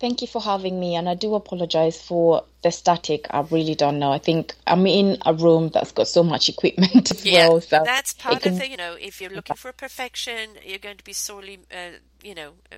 [0.00, 3.26] Thank you for having me, and I do apologize for the static.
[3.30, 4.12] I really don't know.
[4.12, 7.60] I think I'm in a room that's got so much equipment as yeah, well.
[7.60, 8.54] So that's part can...
[8.54, 11.98] of the, you know, if you're looking for perfection, you're going to be sorely, uh,
[12.22, 12.76] you know, uh,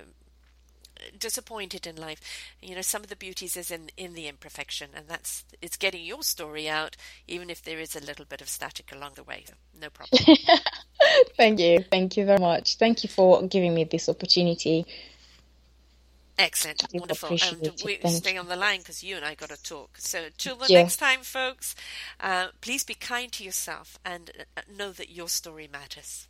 [1.19, 2.21] disappointed in life.
[2.61, 6.05] You know, some of the beauties is in in the imperfection, and that's it's getting
[6.05, 6.95] your story out,
[7.27, 9.45] even if there is a little bit of static along the way.
[9.81, 10.37] No problem.
[11.35, 11.83] Thank you.
[11.89, 12.75] Thank you very much.
[12.75, 14.85] Thank you for giving me this opportunity.
[16.39, 17.29] Excellent, wonderful.
[17.29, 19.97] And we stay on the line because you and I got to talk.
[19.97, 20.81] So, till the yeah.
[20.81, 21.75] next time, folks,
[22.19, 26.27] uh, please be kind to yourself and uh, know that your story matters.